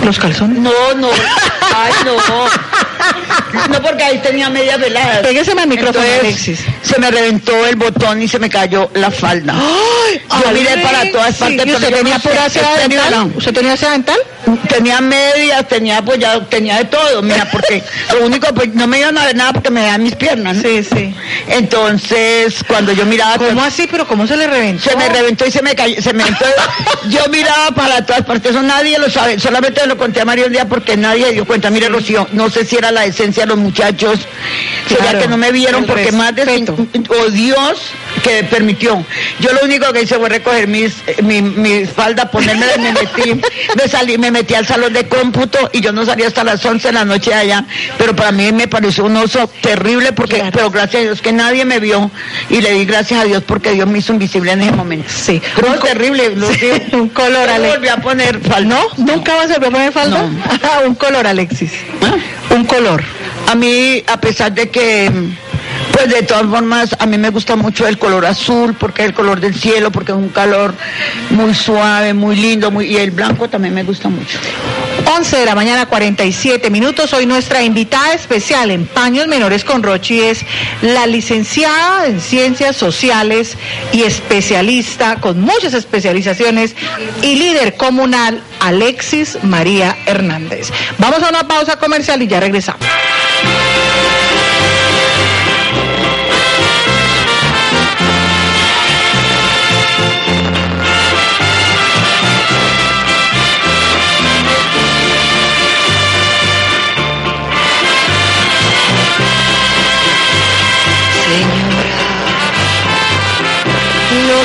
Los 0.03 0.19
calzones. 0.19 0.59
No, 0.59 0.93
no, 0.95 1.09
ay, 1.75 1.93
no. 2.05 2.13
No, 3.69 3.81
porque 3.81 4.03
ahí 4.03 4.17
tenía 4.19 4.49
media 4.49 4.77
velada. 4.77 5.21
Pégese 5.21 5.51
al 5.51 5.67
micrófono, 5.67 6.03
Entonces, 6.03 6.19
Alexis. 6.19 6.59
Se 6.81 6.99
me 6.99 7.11
reventó 7.11 7.65
el 7.65 7.75
botón 7.75 8.21
y 8.21 8.27
se 8.27 8.39
me 8.39 8.49
cayó 8.49 8.89
la 8.95 9.11
falda. 9.11 9.55
Yo 10.43 10.51
miré 10.51 10.77
para 10.81 11.11
todas 11.11 11.35
partes. 11.35 11.57
¿Y 11.57 11.59
pero 11.59 11.77
usted 11.77 11.93
tenía 11.93 12.15
no 12.15 12.21
sé, 12.21 12.29
pura 12.29 12.49
seda 12.49 12.77
dental? 12.77 13.31
¿Usted 13.35 13.53
tenía 13.53 13.77
seda 13.77 13.91
dental? 13.91 14.17
Tenía 14.67 15.01
medias, 15.01 15.67
tenía 15.67 15.97
apoyado, 15.99 16.45
tenía 16.47 16.77
de 16.77 16.85
todo, 16.85 17.21
mira, 17.21 17.49
porque 17.51 17.83
lo 18.13 18.25
único, 18.25 18.47
pues 18.53 18.73
no 18.73 18.87
me 18.87 18.99
iban 18.99 19.17
a 19.17 19.25
ver 19.25 19.35
nada 19.35 19.53
porque 19.53 19.69
me 19.69 19.81
daban 19.81 20.03
mis 20.03 20.15
piernas, 20.15 20.57
¿no? 20.57 20.61
Sí, 20.63 20.83
sí. 20.83 21.15
Entonces, 21.47 22.63
cuando 22.67 22.91
yo 22.91 23.05
miraba, 23.05 23.37
¿Cómo 23.37 23.63
así? 23.63 23.87
¿Pero 23.89 24.07
cómo 24.07 24.27
se 24.27 24.37
le 24.37 24.47
reventó? 24.47 24.89
se 24.89 24.95
me 24.95 25.09
reventó 25.09 25.45
y 25.45 25.51
se 25.51 25.61
me 25.61 25.75
cayó, 25.75 26.01
se 26.01 26.13
me 26.13 26.23
entonces, 26.23 26.55
yo 27.09 27.21
miraba 27.29 27.71
para 27.71 28.05
todas 28.05 28.23
partes, 28.23 28.51
eso 28.51 28.61
nadie 28.61 28.97
lo 28.97 29.09
sabe, 29.09 29.39
solamente 29.39 29.85
lo 29.87 29.97
conté 29.97 30.21
a 30.21 30.25
María 30.25 30.45
un 30.45 30.53
día 30.53 30.65
porque 30.65 30.97
nadie 30.97 31.31
dio 31.31 31.45
cuenta, 31.45 31.69
mire 31.69 31.89
Rocío, 31.89 32.27
no 32.31 32.49
sé 32.49 32.65
si 32.65 32.77
era 32.77 32.91
la 32.91 33.05
esencia 33.05 33.43
de 33.43 33.47
los 33.47 33.57
muchachos, 33.57 34.19
Claro, 34.87 35.19
que 35.19 35.27
no 35.27 35.37
me 35.37 35.51
vieron 35.51 35.85
porque 35.85 36.11
más 36.11 36.35
de 36.35 36.43
o 36.43 37.29
Dios 37.29 37.81
que 38.23 38.43
permitió. 38.43 39.03
Yo 39.39 39.51
lo 39.53 39.61
único 39.63 39.91
que 39.91 40.03
hice 40.03 40.17
fue 40.17 40.29
recoger 40.29 40.67
mis, 40.67 40.93
mi, 41.23 41.41
mi 41.41 41.85
falda, 41.85 42.29
ponerme 42.29 42.65
me 42.77 42.93
metí, 42.93 43.41
me 43.75 43.87
salí, 43.87 44.17
me 44.17 44.31
metí 44.31 44.42
al 44.55 44.65
salón 44.67 44.93
de 44.93 45.07
cómputo 45.07 45.69
y 45.73 45.81
yo 45.81 45.91
no 45.91 46.05
salí 46.05 46.23
hasta 46.23 46.43
las 46.43 46.63
11 46.65 46.89
de 46.89 46.93
la 46.93 47.05
noche 47.05 47.33
allá, 47.33 47.65
pero 47.97 48.15
para 48.15 48.31
mí 48.31 48.51
me 48.51 48.67
pareció 48.67 49.05
un 49.05 49.15
oso 49.17 49.49
terrible 49.61 50.11
porque, 50.13 50.35
Claro. 50.35 50.51
pero 50.53 50.69
gracias 50.71 51.01
a 51.01 51.03
Dios 51.05 51.21
que 51.21 51.31
nadie 51.31 51.65
me 51.65 51.79
vio 51.79 52.11
y 52.49 52.61
le 52.61 52.71
di 52.73 52.85
gracias 52.85 53.21
a 53.21 53.23
Dios 53.25 53.43
porque 53.45 53.71
Dios 53.71 53.87
me 53.87 53.99
hizo 53.99 54.13
invisible 54.13 54.51
en 54.51 54.61
ese 54.61 54.71
momento. 54.71 55.09
Sí. 55.09 55.41
Pero 55.55 55.73
Un 55.73 55.79
terrible, 55.79 56.35
Sí, 56.59 56.65
digo. 56.65 56.97
un 57.03 57.09
color, 57.09 57.47
No 57.47 57.53
Alex. 57.55 57.75
volví 57.75 57.87
a 57.87 57.97
poner 57.97 58.39
falda. 58.41 58.75
¿No? 58.75 58.81
¿Nunca 58.97 59.35
vas 59.35 59.45
a 59.51 59.53
volver 59.55 59.67
a 59.67 59.71
poner 59.71 59.91
falda? 59.91 60.23
No. 60.23 60.87
un 60.87 60.95
color, 60.95 61.25
Alexis. 61.27 61.71
¿Ah? 62.01 62.53
Un 62.55 62.65
color. 62.65 63.03
A 63.47 63.55
mí, 63.55 64.03
a 64.07 64.19
pesar 64.19 64.53
de 64.53 64.69
que, 64.69 65.11
pues 65.91 66.09
de 66.09 66.23
todas 66.23 66.45
formas, 66.47 66.95
a 66.99 67.05
mí 67.05 67.17
me 67.17 67.29
gusta 67.29 67.55
mucho 67.55 67.87
el 67.87 67.97
color 67.97 68.25
azul, 68.25 68.75
porque 68.79 69.03
es 69.03 69.09
el 69.09 69.13
color 69.13 69.39
del 69.39 69.55
cielo, 69.55 69.91
porque 69.91 70.11
es 70.11 70.17
un 70.17 70.29
color 70.29 70.73
muy 71.29 71.53
suave, 71.53 72.13
muy 72.13 72.35
lindo, 72.35 72.81
y 72.81 72.97
el 72.97 73.11
blanco 73.11 73.49
también 73.49 73.73
me 73.73 73.83
gusta 73.83 74.09
mucho. 74.09 74.39
11 75.05 75.37
de 75.37 75.45
la 75.45 75.55
mañana, 75.55 75.85
47 75.85 76.69
minutos. 76.69 77.13
Hoy 77.13 77.25
nuestra 77.25 77.61
invitada 77.63 78.13
especial 78.13 78.71
en 78.71 78.85
Paños 78.85 79.27
Menores 79.27 79.63
con 79.63 79.83
Rochi 79.83 80.21
es 80.21 80.45
la 80.81 81.05
licenciada 81.07 82.07
en 82.07 82.21
Ciencias 82.21 82.75
Sociales 82.75 83.57
y 83.91 84.03
especialista 84.03 85.17
con 85.17 85.41
muchas 85.41 85.73
especializaciones 85.73 86.75
y 87.21 87.35
líder 87.35 87.75
comunal 87.75 88.41
Alexis 88.59 89.37
María 89.43 89.97
Hernández. 90.05 90.71
Vamos 90.97 91.21
a 91.21 91.29
una 91.29 91.47
pausa 91.47 91.75
comercial 91.77 92.21
y 92.21 92.27
ya 92.27 92.39
regresamos. 92.39 92.85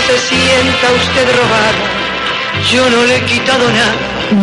Se 0.09 0.19
sienta 0.19 0.93
usted 0.97 1.37
robada, 1.37 1.73
yo 2.73 2.89
no 2.89 3.05
le 3.05 3.17
he 3.17 3.21
quitado 3.23 3.71
nada. 3.71 3.95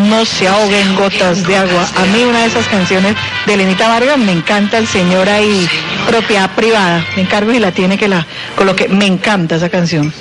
No 0.10 0.25
se 0.25 0.48
ahoguen 0.48 0.95
gotas 0.95 1.45
de 1.45 1.57
agua. 1.57 1.88
A 1.95 2.05
mí 2.05 2.24
una 2.24 2.41
de 2.41 2.48
esas 2.48 2.67
canciones 2.67 3.15
de 3.45 3.57
Lenita 3.57 3.88
Vargas 3.88 4.17
me 4.17 4.31
encanta 4.31 4.77
el 4.77 4.88
señor 4.88 5.27
ahí, 5.27 5.67
propiedad 6.07 6.51
privada. 6.51 7.05
Me 7.15 7.24
encargo 7.24 7.51
y 7.51 7.60
la 7.60 7.72
tiene 7.72 7.98
que 7.98 8.07
la 8.07 8.25
coloque. 8.55 8.88
Me 8.88 9.05
encanta 9.05 9.55
esa 9.55 9.69
canción. 9.69 10.13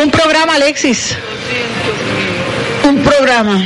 Un 0.00 0.10
programa, 0.10 0.54
Alexis. 0.54 1.16
Un 2.84 2.98
programa. 2.98 3.64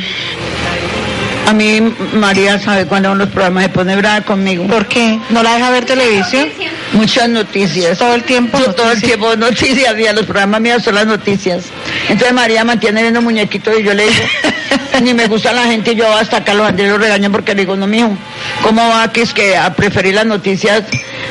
A 1.47 1.53
mí, 1.53 1.81
María 2.15 2.59
sabe 2.59 2.87
cuándo 2.87 3.11
son 3.11 3.19
los 3.19 3.29
programas, 3.29 3.65
se 3.65 3.69
pone 3.71 3.97
brava 3.97 4.21
conmigo. 4.23 4.67
¿Por 4.67 4.87
qué? 4.87 5.19
¿No 5.31 5.43
la 5.43 5.55
deja 5.55 5.71
ver 5.71 5.85
televisión? 5.85 6.49
Muchas 6.93 7.29
noticias. 7.29 7.99
Todo 7.99 8.15
el 8.15 8.23
tiempo 8.23 8.59
Yo 8.59 8.75
todo 8.75 8.93
el 8.93 9.01
tiempo 9.01 9.35
noticias, 9.37 9.99
y 9.99 10.07
a 10.07 10.13
los 10.13 10.25
programas 10.25 10.61
míos 10.61 10.83
son 10.83 10.95
las 10.95 11.07
noticias. 11.07 11.65
Entonces 12.09 12.33
María 12.35 12.65
mantiene 12.65 13.03
viendo 13.03 13.23
muñequitos 13.23 13.79
y 13.79 13.83
yo 13.83 13.95
le 13.95 14.05
digo, 14.05 14.25
ni 15.03 15.15
me 15.15 15.27
gusta 15.27 15.53
la 15.53 15.65
gente 15.65 15.93
y 15.93 15.97
yo 15.97 16.13
hasta 16.13 16.39
acá 16.39 16.55
los 16.55 16.67
Andrés 16.67 16.91
lo 16.91 16.99
regañan 16.99 17.33
porque 17.33 17.55
le 17.55 17.63
digo, 17.63 17.77
no 17.77 17.87
mijo, 17.87 18.17
¿cómo 18.63 18.87
va 18.89 19.11
que 19.13 19.23
es 19.23 19.33
que 19.33 19.57
a 19.57 19.75
preferir 19.75 20.15
las 20.15 20.27
noticias? 20.27 20.85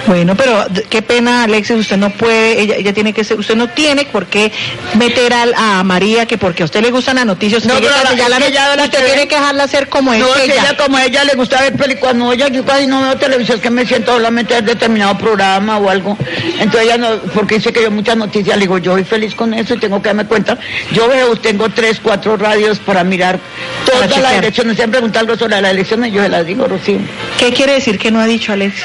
Bueno, 0.08 0.36
pero 0.36 0.66
qué 0.90 1.02
pena, 1.02 1.44
Alexis, 1.44 1.76
usted 1.78 1.98
no 1.98 2.10
puede, 2.10 2.60
ella, 2.62 2.76
ella 2.76 2.94
tiene 2.94 3.14
que 3.14 3.24
ser, 3.24 3.40
usted 3.40 3.56
no 3.56 3.70
tiene 3.70 4.06
por 4.06 4.26
qué 4.26 4.52
meter 4.96 5.32
al- 5.34 5.54
a, 5.56 5.84
María 5.84 6.26
que 6.26 6.38
porque 6.38 6.64
a 6.64 6.66
usted 6.66 6.82
le 6.82 6.90
gustan 6.92 7.18
las 7.18 7.26
noticias, 7.26 7.66
No, 7.66 7.76
usted, 7.76 7.88
pero 7.88 8.10
que 8.10 8.16
la- 8.16 8.16
ya 8.18 8.30
la- 8.30 8.38
que 8.46 8.52
la 8.52 8.84
usted 8.86 8.98
que 9.00 9.06
tiene 9.06 9.28
que 9.28 9.36
dejarla 9.36 9.68
ser 9.68 9.90
como 9.90 10.14
No, 10.14 10.28
es 10.28 10.34
que 10.34 10.44
ella. 10.46 10.56
ella 10.56 10.78
como 10.78 10.98
a 10.98 11.06
ella 11.06 11.24
le 11.24 11.34
gusta 11.34 11.62
ver 11.62 11.74
películas, 11.74 12.16
no, 12.16 12.34
ella 12.34 12.48
yo 12.48 12.66
casi 12.66 12.88
no 12.88 13.02
veo 13.02 13.16
televisión, 13.18 13.58
es 13.58 13.62
que 13.64 13.70
me 13.70 13.86
siento 13.86 14.14
solamente 14.14 14.56
a 14.56 14.62
ver 14.62 14.70
determinado 14.72 15.18
programa 15.18 15.78
o 15.78 15.90
algo. 15.90 16.18
Entonces 16.60 16.82
ella 16.82 16.98
no, 16.98 17.18
porque 17.34 17.56
dice 17.56 17.72
que 17.72 17.84
yo 17.84 17.92
muchas 17.92 18.18
noticias, 18.18 18.56
le 18.58 18.62
digo, 18.62 18.78
yo 18.80 18.94
soy 18.94 19.04
feliz 19.04 19.36
con 19.36 19.54
eso 19.54 19.76
y 19.76 19.80
tengo 19.80 20.02
que 20.02 20.10
darme 20.10 20.26
cuenta. 20.26 20.58
Yo 20.94 21.08
veo, 21.08 21.36
tengo 21.36 21.70
tres, 21.70 22.00
cuatro 22.02 22.38
radios 22.38 22.80
para 22.80 23.04
mirar 23.04 23.40
todas 23.86 24.10
las 24.18 24.34
elecciones. 24.34 24.76
Siempre 24.78 24.98
pregunta 25.00 25.20
algo 25.20 25.38
sobre 25.38 25.62
las 25.62 25.72
elecciones, 25.72 26.12
yo 26.12 26.22
se 26.24 26.30
las 26.30 26.46
digo, 26.46 26.66
Rocío. 26.68 26.98
¿Qué 27.38 27.54
quiere 27.54 27.74
decir 27.74 27.98
que 28.00 28.10
no 28.12 28.20
ha 28.20 28.26
dicho 28.26 28.52
Alexis? 28.52 28.84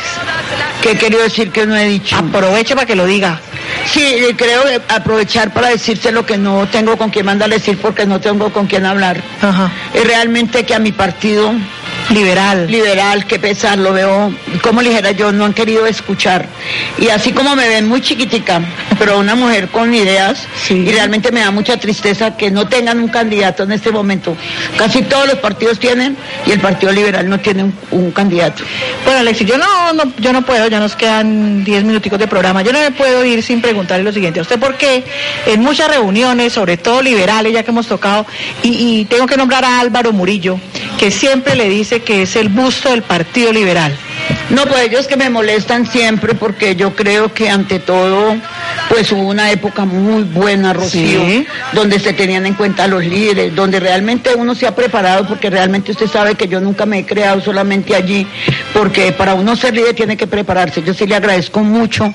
¿Qué 0.82 0.92
he 0.92 1.05
querido 1.06 1.22
decir 1.22 1.52
que 1.52 1.64
no 1.66 1.76
he 1.76 1.86
dicho? 1.86 2.16
Aproveche 2.16 2.74
para 2.74 2.84
que 2.84 2.96
lo 2.96 3.06
diga. 3.06 3.40
Sí, 3.86 4.02
creo 4.36 4.62
aprovechar 4.88 5.52
para 5.52 5.68
decirse 5.68 6.10
lo 6.10 6.26
que 6.26 6.36
no 6.36 6.66
tengo 6.66 6.96
con 6.96 7.10
quién 7.10 7.26
mandar 7.26 7.48
decir 7.48 7.78
porque 7.78 8.06
no 8.06 8.20
tengo 8.20 8.52
con 8.52 8.66
quién 8.66 8.84
hablar. 8.84 9.22
Ajá. 9.40 9.70
Es 9.94 10.04
realmente 10.04 10.66
que 10.66 10.74
a 10.74 10.80
mi 10.80 10.90
partido 10.90 11.52
Liberal. 12.10 12.66
liberal, 12.70 13.26
que 13.26 13.38
pesar, 13.38 13.78
lo 13.78 13.92
veo, 13.92 14.32
como 14.62 14.80
ligera 14.80 15.10
yo, 15.10 15.32
no 15.32 15.44
han 15.44 15.52
querido 15.52 15.86
escuchar. 15.86 16.46
Y 16.98 17.08
así 17.08 17.32
como 17.32 17.56
me 17.56 17.68
ven 17.68 17.88
muy 17.88 18.00
chiquitica, 18.00 18.60
pero 18.98 19.18
una 19.18 19.34
mujer 19.34 19.68
con 19.68 19.92
ideas, 19.92 20.46
Sí. 20.66 20.74
y 20.86 20.92
realmente 20.92 21.32
me 21.32 21.40
da 21.40 21.50
mucha 21.50 21.76
tristeza 21.78 22.36
que 22.36 22.50
no 22.50 22.68
tengan 22.68 23.00
un 23.00 23.08
candidato 23.08 23.64
en 23.64 23.72
este 23.72 23.90
momento. 23.90 24.36
Casi 24.78 25.02
todos 25.02 25.26
los 25.26 25.38
partidos 25.38 25.78
tienen 25.80 26.16
y 26.46 26.52
el 26.52 26.60
Partido 26.60 26.92
Liberal 26.92 27.28
no 27.28 27.40
tiene 27.40 27.64
un, 27.64 27.74
un 27.90 28.10
candidato. 28.12 28.62
Bueno, 29.04 29.20
Alexis, 29.20 29.46
yo 29.48 29.58
no, 29.58 29.92
no, 29.92 30.04
yo 30.18 30.32
no 30.32 30.42
puedo, 30.42 30.68
ya 30.68 30.78
nos 30.78 30.94
quedan 30.94 31.64
10 31.64 31.84
minuticos 31.84 32.18
de 32.18 32.28
programa, 32.28 32.62
yo 32.62 32.72
no 32.72 32.78
me 32.78 32.92
puedo 32.92 33.24
ir 33.24 33.42
sin 33.42 33.60
preguntarle 33.60 34.04
lo 34.04 34.12
siguiente. 34.12 34.38
¿A 34.38 34.42
usted 34.42 34.58
por 34.60 34.76
qué 34.76 35.04
en 35.46 35.60
muchas 35.60 35.88
reuniones, 35.88 36.52
sobre 36.52 36.76
todo 36.76 37.02
liberales, 37.02 37.52
ya 37.52 37.64
que 37.64 37.70
hemos 37.72 37.86
tocado, 37.88 38.26
y, 38.62 39.00
y 39.00 39.04
tengo 39.06 39.26
que 39.26 39.36
nombrar 39.36 39.64
a 39.64 39.80
Álvaro 39.80 40.12
Murillo, 40.12 40.58
que 40.98 41.10
siempre 41.10 41.56
le 41.56 41.68
dice 41.68 41.95
que 42.00 42.22
es 42.22 42.36
el 42.36 42.48
busto 42.48 42.90
del 42.90 43.02
Partido 43.02 43.52
Liberal? 43.52 43.96
No, 44.50 44.62
pues 44.64 44.82
ellos 44.82 45.06
que 45.06 45.16
me 45.16 45.28
molestan 45.28 45.86
siempre 45.86 46.34
porque 46.34 46.76
yo 46.76 46.94
creo 46.94 47.32
que 47.34 47.50
ante 47.50 47.78
todo, 47.80 48.36
pues 48.88 49.10
hubo 49.12 49.22
una 49.28 49.50
época 49.50 49.84
muy 49.84 50.22
buena, 50.22 50.72
Rocío, 50.72 51.20
Sí. 51.26 51.46
donde 51.72 51.98
se 51.98 52.12
tenían 52.12 52.46
en 52.46 52.54
cuenta 52.54 52.86
los 52.86 53.04
líderes, 53.04 53.54
donde 53.54 53.80
realmente 53.80 54.30
uno 54.36 54.54
se 54.54 54.66
ha 54.66 54.74
preparado, 54.74 55.26
porque 55.26 55.50
realmente 55.50 55.90
usted 55.92 56.06
sabe 56.06 56.34
que 56.36 56.46
yo 56.48 56.60
nunca 56.60 56.86
me 56.86 57.00
he 57.00 57.06
creado 57.06 57.40
solamente 57.40 57.94
allí, 57.96 58.26
porque 58.72 59.12
para 59.12 59.34
uno 59.34 59.56
ser 59.56 59.74
líder 59.74 59.94
tiene 59.94 60.16
que 60.16 60.26
prepararse. 60.26 60.82
Yo 60.82 60.94
sí 60.94 61.06
le 61.06 61.16
agradezco 61.16 61.60
mucho, 61.60 62.14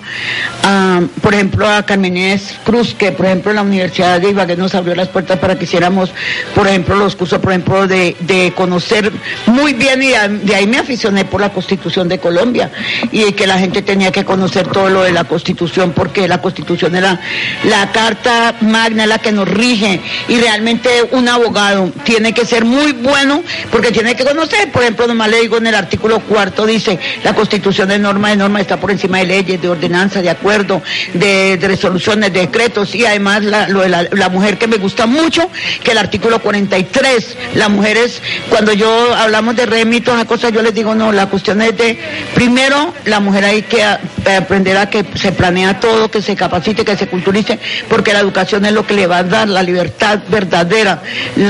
a, 0.63 1.01
por 1.21 1.33
ejemplo, 1.33 1.67
a 1.69 1.83
Carmen 1.83 2.15
Inés 2.15 2.55
Cruz, 2.63 2.95
que 2.97 3.11
por 3.11 3.25
ejemplo 3.25 3.51
en 3.51 3.55
la 3.57 3.61
Universidad 3.63 4.21
de 4.21 4.29
Ibagué 4.29 4.55
nos 4.55 4.73
abrió 4.73 4.95
las 4.95 5.09
puertas 5.09 5.37
para 5.39 5.57
que 5.57 5.65
hiciéramos, 5.65 6.11
por 6.55 6.67
ejemplo, 6.67 6.95
los 6.95 7.15
cursos, 7.15 7.39
por 7.39 7.51
ejemplo, 7.51 7.87
de, 7.87 8.15
de 8.21 8.53
conocer 8.55 9.11
muy 9.47 9.73
bien, 9.73 10.01
y 10.01 10.09
de 10.45 10.55
ahí 10.55 10.65
me 10.67 10.77
aficioné 10.77 11.25
por 11.25 11.41
la 11.41 11.49
Constitución 11.49 12.00
de 12.07 12.19
Colombia 12.19 12.71
y 13.11 13.31
que 13.33 13.47
la 13.47 13.57
gente 13.57 13.81
tenía 13.81 14.11
que 14.11 14.25
conocer 14.25 14.67
todo 14.67 14.89
lo 14.89 15.03
de 15.03 15.11
la 15.11 15.23
constitución 15.23 15.93
porque 15.93 16.27
la 16.27 16.41
constitución 16.41 16.95
era 16.95 17.19
la 17.63 17.91
carta 17.91 18.55
magna, 18.61 19.05
la 19.05 19.19
que 19.19 19.31
nos 19.31 19.47
rige 19.47 20.01
y 20.27 20.37
realmente 20.37 20.89
un 21.11 21.27
abogado 21.27 21.91
tiene 22.03 22.33
que 22.33 22.45
ser 22.45 22.65
muy 22.65 22.91
bueno 22.91 23.43
porque 23.71 23.91
tiene 23.91 24.15
que 24.15 24.23
conocer, 24.23 24.71
por 24.71 24.83
ejemplo, 24.83 25.07
nomás 25.07 25.29
le 25.29 25.41
digo 25.41 25.57
en 25.57 25.67
el 25.67 25.75
artículo 25.75 26.19
cuarto 26.19 26.65
dice, 26.65 26.99
la 27.23 27.33
constitución 27.33 27.89
de 27.89 27.99
norma 27.99 28.29
de 28.29 28.37
norma 28.37 28.61
está 28.61 28.77
por 28.77 28.91
encima 28.91 29.19
de 29.19 29.25
leyes, 29.25 29.61
de 29.61 29.69
ordenanzas, 29.69 30.23
de 30.23 30.29
acuerdo, 30.29 30.81
de, 31.13 31.57
resoluciones, 31.61 32.33
de 32.33 32.41
decretos 32.41 32.95
y 32.95 33.05
además 33.05 33.43
la, 33.43 33.67
lo 33.67 33.81
de 33.81 33.89
la, 33.89 34.29
mujer 34.29 34.57
que 34.57 34.67
me 34.67 34.77
gusta 34.77 35.05
mucho, 35.05 35.49
que 35.83 35.91
el 35.91 35.97
artículo 35.97 36.39
43, 36.39 37.37
las 37.55 37.69
mujeres, 37.69 38.21
cuando 38.49 38.73
yo 38.73 39.13
hablamos 39.15 39.55
de 39.55 39.65
REMI 39.65 39.97
y 39.97 40.01
todas 40.01 40.19
esas 40.19 40.27
cosas, 40.27 40.51
yo 40.51 40.61
les 40.61 40.73
digo, 40.73 40.95
no, 40.95 41.11
la 41.11 41.27
cuestión 41.27 41.61
es 41.61 41.75
de, 41.77 41.90
primero, 42.33 42.93
la 43.05 43.19
mujer 43.19 43.45
hay 43.45 43.61
que 43.63 43.83
a- 43.83 43.99
aprender 44.37 44.77
a 44.77 44.89
que 44.89 45.05
se 45.15 45.31
planea 45.31 45.79
todo, 45.79 46.09
que 46.11 46.21
se 46.21 46.35
capacite, 46.35 46.85
que 46.85 46.95
se 46.97 47.07
culturice, 47.07 47.59
porque 47.89 48.13
la 48.13 48.19
educación 48.19 48.65
es 48.65 48.71
lo 48.73 48.85
que 48.85 48.93
le 48.93 49.07
va 49.07 49.17
a 49.19 49.23
dar 49.23 49.47
la 49.47 49.63
libertad 49.63 50.19
verdadera 50.27 51.01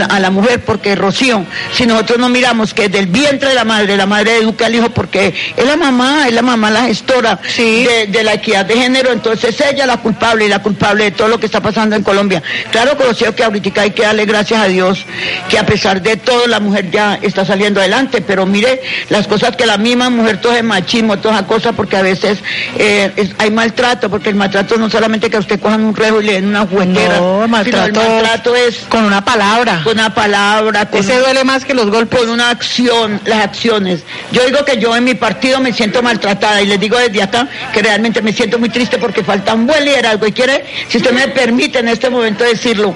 a 0.09 0.19
la 0.19 0.29
mujer, 0.31 0.61
porque 0.65 0.95
Rocío, 0.95 1.45
si 1.73 1.85
nosotros 1.85 2.19
no 2.19 2.29
miramos 2.29 2.73
que 2.73 2.89
del 2.89 3.07
vientre 3.07 3.49
de 3.49 3.55
la 3.55 3.63
madre, 3.65 3.97
la 3.97 4.05
madre 4.05 4.37
educa 4.37 4.65
al 4.65 4.75
hijo 4.75 4.89
porque 4.89 5.33
es 5.55 5.65
la 5.65 5.75
mamá, 5.77 6.27
es 6.27 6.33
la 6.33 6.41
mamá 6.41 6.69
la 6.71 6.83
gestora 6.83 7.39
Sí. 7.47 7.83
de, 7.85 8.07
de 8.07 8.23
la 8.23 8.33
equidad 8.33 8.65
de 8.65 8.75
género, 8.75 9.11
entonces 9.11 9.59
ella 9.61 9.85
la 9.85 9.97
culpable 9.97 10.45
y 10.45 10.47
la 10.49 10.59
culpable 10.59 11.05
de 11.05 11.11
todo 11.11 11.27
lo 11.27 11.39
que 11.39 11.45
está 11.45 11.61
pasando 11.61 11.95
en 11.95 12.03
Colombia. 12.03 12.41
Claro, 12.71 12.97
conocido 12.97 13.35
que 13.35 13.43
ahorita 13.43 13.81
hay 13.81 13.91
que 13.91 14.03
darle 14.03 14.25
gracias 14.25 14.61
a 14.61 14.67
Dios 14.67 15.05
que 15.49 15.57
a 15.59 15.65
pesar 15.65 16.01
de 16.01 16.17
todo 16.17 16.47
la 16.47 16.59
mujer 16.59 16.89
ya 16.91 17.19
está 17.21 17.45
saliendo 17.45 17.79
adelante, 17.79 18.21
pero 18.21 18.45
mire 18.45 18.81
las 19.09 19.27
cosas 19.27 19.55
que 19.55 19.65
la 19.65 19.77
misma 19.77 20.09
mujer, 20.09 20.30
todo 20.39 20.53
es 20.53 20.63
machismo, 20.63 21.17
todas 21.19 21.37
esas 21.37 21.47
cosas, 21.47 21.73
porque 21.75 21.97
a 21.97 22.01
veces 22.01 22.39
eh, 22.77 23.11
es- 23.15 23.31
hay 23.37 23.51
maltrato, 23.51 24.09
porque 24.09 24.29
el 24.29 24.35
maltrato 24.35 24.77
no 24.77 24.89
solamente 24.89 25.29
que 25.29 25.37
a 25.37 25.39
usted 25.39 25.59
cojan 25.59 25.83
un 25.83 25.95
rejo 25.95 26.21
y 26.21 26.25
le 26.25 26.33
den 26.33 26.47
una 26.47 26.65
juguetera, 26.65 27.17
No, 27.19 27.47
maltrato, 27.47 28.01
el 28.01 28.07
maltrato 28.07 28.55
es 28.55 28.77
con 28.89 29.03
una 29.03 29.23
palabra. 29.23 29.81
con 29.83 29.93
una 29.93 30.13
palabra, 30.13 30.85
con 30.85 30.99
Ese 30.99 31.19
duele 31.19 31.43
más 31.43 31.65
que 31.65 31.73
los 31.73 31.89
golpes. 31.89 32.19
con 32.19 32.29
una 32.29 32.49
acción, 32.49 33.19
las 33.25 33.43
acciones. 33.43 34.03
Yo 34.31 34.45
digo 34.45 34.63
que 34.65 34.77
yo 34.77 34.95
en 34.95 35.03
mi 35.03 35.13
partido 35.15 35.59
me 35.59 35.73
siento 35.73 36.01
maltratada 36.01 36.61
y 36.61 36.67
les 36.67 36.79
digo 36.79 36.97
desde 36.97 37.21
acá 37.23 37.47
que 37.73 37.81
realmente 37.81 38.21
me 38.21 38.31
siento 38.33 38.59
muy 38.59 38.69
triste 38.69 38.97
porque 38.97 39.23
falta 39.23 39.53
un 39.53 39.65
buen 39.67 39.83
liderazgo. 39.85 40.27
Y 40.27 40.31
quiere, 40.31 40.65
si 40.87 40.97
usted 40.97 41.11
me 41.11 41.27
permite 41.29 41.79
en 41.79 41.87
este 41.87 42.09
momento 42.09 42.43
decirlo, 42.43 42.95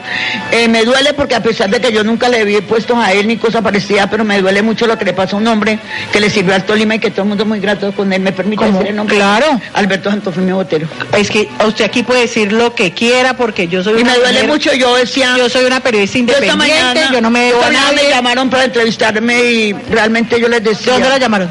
eh, 0.51 0.67
me 0.67 0.83
duele 0.85 1.13
porque 1.13 1.35
a 1.35 1.41
pesar 1.43 1.69
de 1.69 1.79
que 1.81 1.91
yo 1.91 2.03
nunca 2.03 2.29
le 2.29 2.43
vi 2.45 2.61
puestos 2.61 2.97
a 2.97 3.11
él 3.13 3.27
ni 3.27 3.37
cosa 3.37 3.61
parecida, 3.61 4.07
pero 4.09 4.23
me 4.23 4.39
duele 4.41 4.61
mucho 4.61 4.85
lo 4.87 4.97
que 4.97 5.05
le 5.05 5.13
pasó 5.13 5.35
a 5.37 5.39
un 5.39 5.47
hombre 5.47 5.79
que 6.11 6.19
le 6.19 6.29
sirvió 6.29 6.53
al 6.55 6.63
Tolima 6.65 6.95
y 6.95 6.99
que 6.99 7.11
todo 7.11 7.24
mundo 7.27 7.45
muy 7.45 7.59
grato 7.59 7.91
con 7.93 8.11
él. 8.13 8.21
¿Me 8.21 8.31
permite 8.31 8.63
¿Cómo? 8.65 8.73
decir 8.77 8.89
el 8.91 8.95
nombre? 8.95 9.15
Claro. 9.15 9.59
Alberto 9.73 10.09
Santofimio 10.09 10.55
Botero. 10.55 10.88
Es 11.17 11.29
que 11.29 11.49
usted 11.65 11.85
aquí 11.85 12.03
puede 12.03 12.21
decir 12.21 12.51
lo 12.53 12.73
que 12.75 12.91
quiera 12.91 13.35
porque 13.35 13.67
yo 13.67 13.83
soy 13.83 13.99
Y 13.99 14.03
una 14.03 14.13
me 14.13 14.19
duele 14.19 14.43
mucho, 14.47 14.73
yo 14.73 14.95
decía... 14.95 15.35
Yo 15.38 15.49
soy 15.49 15.65
una 15.65 15.79
periodista 15.79 16.17
Yo 16.19 16.23
esta 16.25 16.38
independiente, 16.45 16.83
mañana, 16.83 17.11
yo 17.11 17.21
no 17.21 17.29
me 17.29 17.45
debo 17.45 17.61
a 17.63 17.69
me 17.69 18.09
llamaron 18.09 18.49
para 18.49 18.65
entrevistarme 18.65 19.43
y 19.43 19.73
realmente 19.73 20.39
yo 20.39 20.47
les 20.47 20.63
¿De 20.63 20.69
decía... 20.71 20.93
dónde 20.93 21.09
la 21.09 21.17
llamaron? 21.17 21.49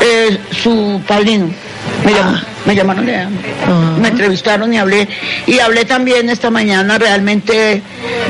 Eh, 0.00 0.38
su 0.62 1.02
padrino. 1.06 1.50
Me, 2.08 2.18
Ah. 2.18 2.42
me 2.64 2.74
llamaron, 2.74 3.06
llamo. 3.06 3.36
Ah. 3.66 3.96
me 4.00 4.08
entrevistaron 4.08 4.72
y 4.72 4.78
hablé. 4.78 5.08
Y 5.46 5.58
hablé 5.58 5.84
también 5.84 6.28
esta 6.30 6.50
mañana 6.50 6.98
realmente 6.98 7.82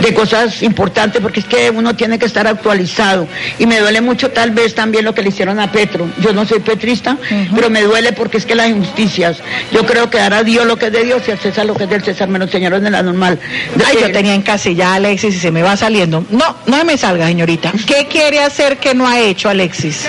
de 0.03 0.15
cosas 0.15 0.63
importantes 0.63 1.21
porque 1.23 1.41
es 1.41 1.47
que 1.47 1.71
uno 1.71 1.95
tiene 1.95 2.19
que 2.19 2.27
estar 2.27 2.47
actualizado. 2.47 3.27
Y 3.59 3.67
me 3.67 3.79
duele 3.81 4.01
mucho 4.01 4.31
tal 4.31 4.51
vez 4.51 4.75
también 4.75 5.05
lo 5.05 5.15
que 5.15 5.23
le 5.23 5.29
hicieron 5.29 5.59
a 5.61 5.71
Petro. 5.71 6.09
Yo 6.21 6.33
no 6.33 6.45
soy 6.47 6.61
petrista, 6.61 7.17
pero 7.55 7.71
me 7.71 7.83
duele 7.83 8.13
porque 8.13 8.39
es 8.39 8.47
que 8.47 8.55
las 8.55 8.69
injusticias. 8.69 9.39
Yo 9.73 9.85
creo 9.87 10.11
que 10.11 10.19
dar 10.19 10.35
a 10.35 10.43
Dios 10.43 10.67
lo 10.67 10.77
que 10.77 10.87
es 10.87 10.93
de 10.93 11.05
Dios 11.05 11.23
y 11.29 11.31
a 11.33 11.37
César 11.37 11.67
lo 11.67 11.75
que 11.75 11.85
es 11.85 11.91
del 11.91 12.03
César. 12.03 12.29
Me 12.29 12.39
lo 12.39 12.45
enseñaron 12.47 12.85
en 12.87 12.93
la 12.93 13.03
normal. 13.03 13.39
Ay, 13.87 13.99
yo 14.01 14.11
tenía 14.13 14.35
en 14.35 14.43
casa 14.43 14.71
ya 14.71 14.95
Alexis 14.95 15.35
y 15.37 15.39
se 15.39 15.51
me 15.51 15.63
va 15.63 15.77
saliendo. 15.77 16.25
No, 16.31 16.57
no 16.67 16.85
me 16.85 16.97
salga, 16.99 17.27
señorita. 17.27 17.73
¿Qué 17.87 18.07
quiere 18.11 18.41
hacer 18.41 18.79
que 18.79 18.95
no 18.95 19.07
ha 19.07 19.21
hecho 19.21 19.49
Alexis? 19.49 20.09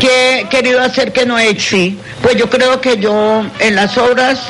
¿Qué 0.00 0.40
he 0.40 0.48
querido 0.48 0.80
hacer 0.80 1.12
que 1.12 1.26
no 1.26 1.38
he 1.38 1.48
hecho? 1.50 1.76
Sí. 1.76 1.98
Pues 2.22 2.36
yo 2.36 2.48
creo 2.48 2.80
que 2.80 2.98
yo 2.98 3.44
en 3.58 3.74
las 3.74 3.96
obras 3.98 4.40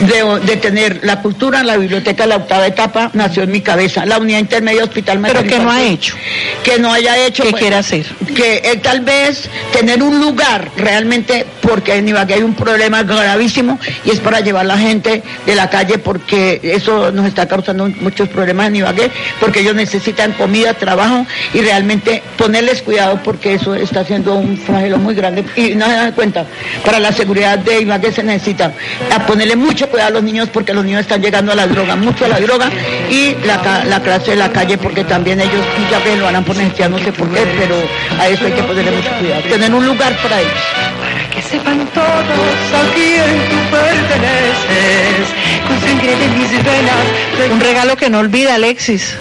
de, 0.00 0.46
de 0.46 0.56
tener 0.56 1.00
la 1.02 1.20
cultura, 1.22 1.62
la 1.62 1.76
biblioteca, 1.76 2.26
la 2.26 2.36
octava 2.36 2.66
etapa, 2.66 3.10
nació 3.14 3.42
en 3.42 3.50
mi 3.50 3.60
cabeza. 3.60 4.06
La 4.06 4.18
unidad 4.18 4.38
intermedia 4.38 4.84
hospital 4.84 5.20
Pero 5.22 5.42
que 5.42 5.58
no 5.58 5.70
ha 5.70 5.82
hecho. 5.82 6.16
Que 6.62 6.78
no 6.78 6.92
haya 6.92 7.18
hecho. 7.26 7.42
¿Qué 7.42 7.50
pues, 7.50 7.60
quiere 7.60 7.76
hacer? 7.76 8.06
Que 8.34 8.62
eh, 8.64 8.76
tal 8.82 9.00
vez 9.00 9.48
tener 9.72 10.02
un 10.02 10.20
lugar 10.20 10.70
realmente, 10.76 11.46
porque 11.60 11.96
en 11.96 12.08
Ibagué 12.08 12.34
hay 12.34 12.42
un 12.42 12.54
problema 12.54 13.02
gravísimo 13.02 13.78
y 14.04 14.10
es 14.10 14.20
para 14.20 14.40
llevar 14.40 14.66
la 14.66 14.78
gente 14.78 15.22
de 15.44 15.54
la 15.54 15.68
calle 15.68 15.98
porque 15.98 16.60
eso 16.62 17.10
nos 17.12 17.26
está 17.26 17.46
causando 17.46 17.88
muchos 18.00 18.28
problemas 18.28 18.68
en 18.68 18.76
Ibagué, 18.76 19.10
porque 19.40 19.60
ellos 19.60 19.74
necesitan 19.74 20.32
comida, 20.32 20.74
trabajo 20.74 21.26
y 21.52 21.60
realmente 21.60 22.22
ponerles 22.36 22.82
cuidado 22.82 23.20
porque 23.22 23.54
eso 23.54 23.74
está 23.74 24.04
siendo 24.04 24.34
un 24.34 24.56
flagelo 24.86 24.98
muy 24.98 25.14
grande 25.14 25.44
y 25.56 25.74
no 25.74 25.86
se 25.86 25.92
dan 25.92 26.12
cuenta, 26.12 26.44
para 26.84 26.98
la 26.98 27.12
seguridad 27.12 27.58
de 27.58 27.80
Ibagué 27.80 28.12
se 28.12 28.22
necesita 28.22 28.72
a 29.14 29.26
ponerle 29.26 29.56
mucho 29.56 29.88
cuidado 29.88 30.08
a 30.08 30.12
los 30.12 30.22
niños 30.22 30.48
porque 30.52 30.72
los 30.72 30.84
niños 30.84 31.00
están 31.02 31.20
llegando 31.20 31.52
a 31.52 31.54
la 31.54 31.66
droga, 31.66 31.96
mucho 31.96 32.24
a 32.24 32.28
la 32.28 32.40
droga 32.40 32.70
y 33.10 33.34
la, 33.44 33.84
la 33.84 34.00
clase 34.00 34.32
de 34.32 34.36
la 34.36 34.50
calle 34.50 34.78
porque 34.78 35.04
también 35.04 35.40
ellos 35.40 35.64
muchas 35.78 36.04
veces 36.04 36.18
lo 36.20 36.28
harán 36.28 36.44
por 36.44 36.56
necesidad, 36.56 36.88
no 36.88 36.98
sé 36.98 37.12
por 37.12 37.28
qué, 37.30 37.40
pero 37.58 37.76
a 38.18 38.28
eso 38.28 38.46
hay 38.46 38.52
que 38.52 38.62
ponerle 38.62 38.90
mucho 38.92 39.10
cuidado, 39.18 39.42
tener 39.42 39.74
un 39.74 39.86
lugar 39.86 40.16
para 40.22 40.40
ellos. 40.40 40.52
Para 41.00 41.30
que 41.30 41.42
sepan 41.42 41.86
todos 41.92 42.04
a 42.04 42.94
quién 42.94 43.24
tú 43.50 43.56
perteneces, 43.70 45.26
con 45.66 45.80
sangre 45.80 46.16
de 46.16 46.28
mis 46.28 46.50
venas. 46.50 47.52
Un 47.52 47.60
regalo 47.60 47.96
que 47.96 48.08
no 48.08 48.18
olvida, 48.18 48.54
Alexis. 48.54 49.14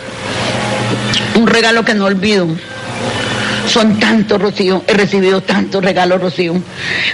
Un 1.36 1.48
regalo 1.48 1.84
que 1.84 1.94
no 1.94 2.06
olvido. 2.06 2.48
Son 3.76 4.00
tantos, 4.00 4.42
Rocío. 4.42 4.86
He 4.88 4.94
recibido 4.94 5.42
tantos 5.44 5.84
regalos, 5.84 6.22
Rocío. 6.22 6.56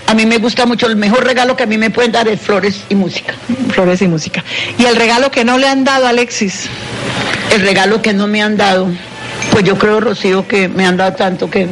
A 0.05 0.13
mí 0.13 0.27
me 0.27 0.37
gusta 0.37 0.67
mucho. 0.67 0.85
El 0.85 0.95
mejor 0.95 1.23
regalo 1.25 1.57
que 1.57 1.63
a 1.63 1.65
mí 1.65 1.75
me 1.75 1.89
pueden 1.89 2.11
dar 2.11 2.27
es 2.27 2.39
flores 2.39 2.81
y 2.87 2.93
música. 2.93 3.33
Flores 3.73 3.99
y 4.03 4.07
música. 4.07 4.43
Y 4.77 4.85
el 4.85 4.95
regalo 4.95 5.31
que 5.31 5.43
no 5.43 5.57
le 5.57 5.67
han 5.67 5.83
dado, 5.83 6.05
Alexis. 6.05 6.67
El 7.51 7.61
regalo 7.61 8.03
que 8.03 8.13
no 8.13 8.27
me 8.27 8.43
han 8.43 8.57
dado, 8.57 8.89
pues 9.51 9.65
yo 9.65 9.75
creo, 9.79 10.01
Rocío, 10.01 10.47
que 10.47 10.67
me 10.69 10.85
han 10.85 10.97
dado 10.97 11.13
tanto 11.13 11.49
que... 11.49 11.67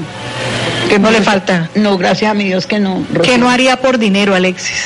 que 0.89 0.97
No 0.97 1.11
me- 1.11 1.19
le 1.19 1.23
falta. 1.23 1.69
No, 1.75 1.95
gracias 1.95 2.31
a 2.31 2.33
mi 2.33 2.45
Dios 2.45 2.65
que 2.65 2.79
no. 2.79 3.05
Rocío. 3.13 3.21
¿Qué 3.31 3.37
no 3.37 3.47
haría 3.47 3.77
por 3.77 3.99
dinero, 3.99 4.33
Alexis? 4.33 4.85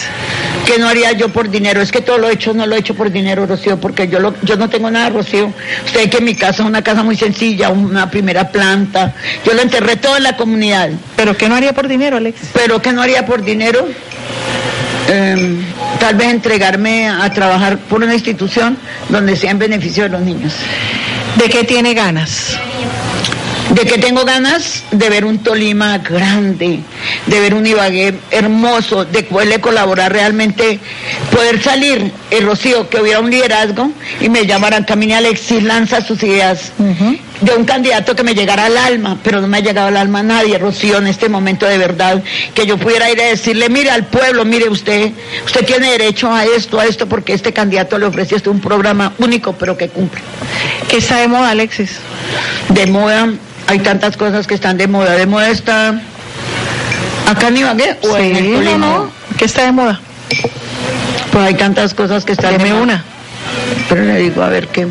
¿Qué 0.65 0.79
no 0.79 0.87
haría 0.87 1.11
yo 1.11 1.29
por 1.29 1.49
dinero? 1.49 1.81
Es 1.81 1.91
que 1.91 2.01
todo 2.01 2.17
lo 2.17 2.29
he 2.29 2.33
hecho, 2.33 2.53
no 2.53 2.65
lo 2.65 2.75
he 2.75 2.79
hecho 2.79 2.95
por 2.95 3.11
dinero, 3.11 3.45
Rocío, 3.45 3.79
porque 3.79 4.07
yo, 4.07 4.19
lo, 4.19 4.33
yo 4.43 4.55
no 4.55 4.69
tengo 4.69 4.89
nada, 4.89 5.09
Rocío. 5.09 5.53
Usted 5.85 6.09
que 6.09 6.21
mi 6.21 6.35
casa 6.35 6.63
es 6.63 6.69
una 6.69 6.81
casa 6.81 7.03
muy 7.03 7.17
sencilla, 7.17 7.69
una 7.69 8.09
primera 8.09 8.49
planta. 8.49 9.13
Yo 9.45 9.53
lo 9.53 9.61
enterré 9.61 9.97
todo 9.97 10.17
en 10.17 10.23
la 10.23 10.37
comunidad. 10.37 10.89
¿Pero 11.15 11.35
qué 11.35 11.49
no 11.49 11.55
haría 11.55 11.73
por 11.73 11.87
dinero, 11.87 12.17
Alexis? 12.17 12.49
Pero 12.53 12.81
¿qué 12.81 12.93
no 12.93 13.01
haría 13.01 13.25
por 13.25 13.43
dinero? 13.43 13.87
Eh, 15.09 15.57
tal 15.99 16.15
vez 16.15 16.29
entregarme 16.29 17.09
a 17.09 17.29
trabajar 17.31 17.77
por 17.77 18.01
una 18.01 18.13
institución 18.13 18.77
donde 19.09 19.35
sea 19.35 19.51
en 19.51 19.59
beneficio 19.59 20.03
de 20.03 20.09
los 20.09 20.21
niños. 20.21 20.53
¿De 21.35 21.49
qué 21.49 21.63
tiene 21.63 21.93
ganas? 21.93 22.57
De 23.71 23.85
que 23.85 23.97
tengo 23.97 24.23
ganas 24.23 24.83
de 24.91 25.09
ver 25.09 25.25
un 25.25 25.39
Tolima 25.39 25.97
grande, 25.97 26.81
de 27.25 27.39
ver 27.39 27.53
un 27.53 27.65
Ibagué 27.65 28.13
hermoso, 28.29 29.05
de 29.05 29.23
poderle 29.23 29.61
colaborar 29.61 30.11
realmente, 30.11 30.79
poder 31.31 31.61
salir, 31.61 32.11
el 32.29 32.45
Rocío, 32.45 32.89
que 32.89 33.01
hubiera 33.01 33.19
un 33.19 33.31
liderazgo 33.31 33.91
y 34.21 34.29
me 34.29 34.45
llamaran, 34.45 34.83
Camine 34.83 35.15
Alexis, 35.15 35.63
lanza 35.63 36.01
sus 36.01 36.21
ideas. 36.23 36.71
De 37.43 37.53
un 37.55 37.65
candidato 37.65 38.15
que 38.15 38.23
me 38.23 38.33
llegara 38.33 38.65
al 38.65 38.77
alma, 38.77 39.17
pero 39.23 39.41
no 39.41 39.47
me 39.47 39.57
ha 39.57 39.59
llegado 39.59 39.87
al 39.89 39.97
alma 39.97 40.23
nadie, 40.23 40.57
Rocío, 40.57 40.97
en 40.97 41.07
este 41.07 41.27
momento 41.27 41.65
de 41.65 41.77
verdad, 41.77 42.23
que 42.53 42.65
yo 42.65 42.77
pudiera 42.77 43.09
ir 43.11 43.19
a 43.21 43.25
decirle, 43.25 43.67
mire 43.69 43.89
al 43.91 44.05
pueblo, 44.05 44.45
mire 44.45 44.69
usted, 44.69 45.11
usted 45.45 45.65
tiene 45.65 45.91
derecho 45.91 46.31
a 46.31 46.45
esto, 46.45 46.79
a 46.79 46.85
esto, 46.85 47.07
porque 47.07 47.33
este 47.33 47.51
candidato 47.51 47.97
le 47.99 48.05
ofrece 48.05 48.35
este 48.35 48.49
un 48.49 48.61
programa 48.61 49.13
único, 49.17 49.53
pero 49.53 49.75
que 49.77 49.89
cumple 49.89 50.21
¿Qué 50.87 50.97
está 50.97 51.17
de 51.17 51.27
moda, 51.27 51.49
Alexis? 51.49 51.97
de 52.69 52.87
moda, 52.87 53.29
hay 53.67 53.79
tantas 53.79 54.15
cosas 54.15 54.47
que 54.47 54.53
están 54.55 54.77
de 54.77 54.87
moda. 54.87 55.11
De 55.11 55.25
moda 55.25 55.49
está 55.49 55.99
acá 57.27 57.47
en 57.49 57.57
Ibagué 57.57 57.97
o 58.03 58.17
en 58.17 58.35
el 58.35 58.43
Sí, 58.43 58.49
no, 58.51 58.55
Tolima? 58.57 58.77
no. 58.77 59.11
¿Qué 59.37 59.45
está 59.45 59.65
de 59.65 59.71
moda? 59.73 59.99
Pues 61.31 61.45
hay 61.45 61.53
tantas 61.55 61.93
cosas 61.93 62.23
que 62.25 62.31
están 62.33 62.57
de 62.57 62.65
moda. 62.69 62.81
una. 62.81 63.03
Pero 63.89 64.03
le 64.03 64.17
digo, 64.17 64.41
a 64.43 64.49
ver 64.49 64.67
qué. 64.69 64.87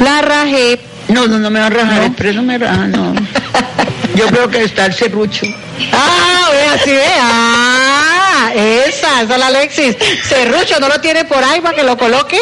La 0.00 0.22
rajé. 0.22 0.78
No, 1.08 1.26
no, 1.26 1.38
no 1.38 1.50
me 1.50 1.60
va 1.60 1.66
a 1.66 1.70
rajar, 1.70 1.98
¿No? 1.98 2.04
el 2.04 2.12
preso 2.12 2.42
me 2.42 2.58
raja, 2.58 2.86
no. 2.86 3.14
Yo 4.14 4.26
creo 4.28 4.48
que 4.48 4.62
está 4.62 4.86
el 4.86 4.94
serrucho. 4.94 5.46
Ah, 5.92 6.48
vea, 6.52 6.78
sí, 6.84 6.90
vea. 6.92 7.18
Ah, 7.20 8.52
esa, 8.54 9.22
esa 9.22 9.34
es 9.34 9.38
la 9.38 9.46
Alexis. 9.48 9.96
Serrucho, 10.28 10.78
¿no 10.78 10.88
lo 10.88 11.00
tiene 11.00 11.24
por 11.24 11.42
ahí 11.42 11.60
para 11.60 11.74
que 11.74 11.82
lo 11.82 11.98
coloque? 11.98 12.38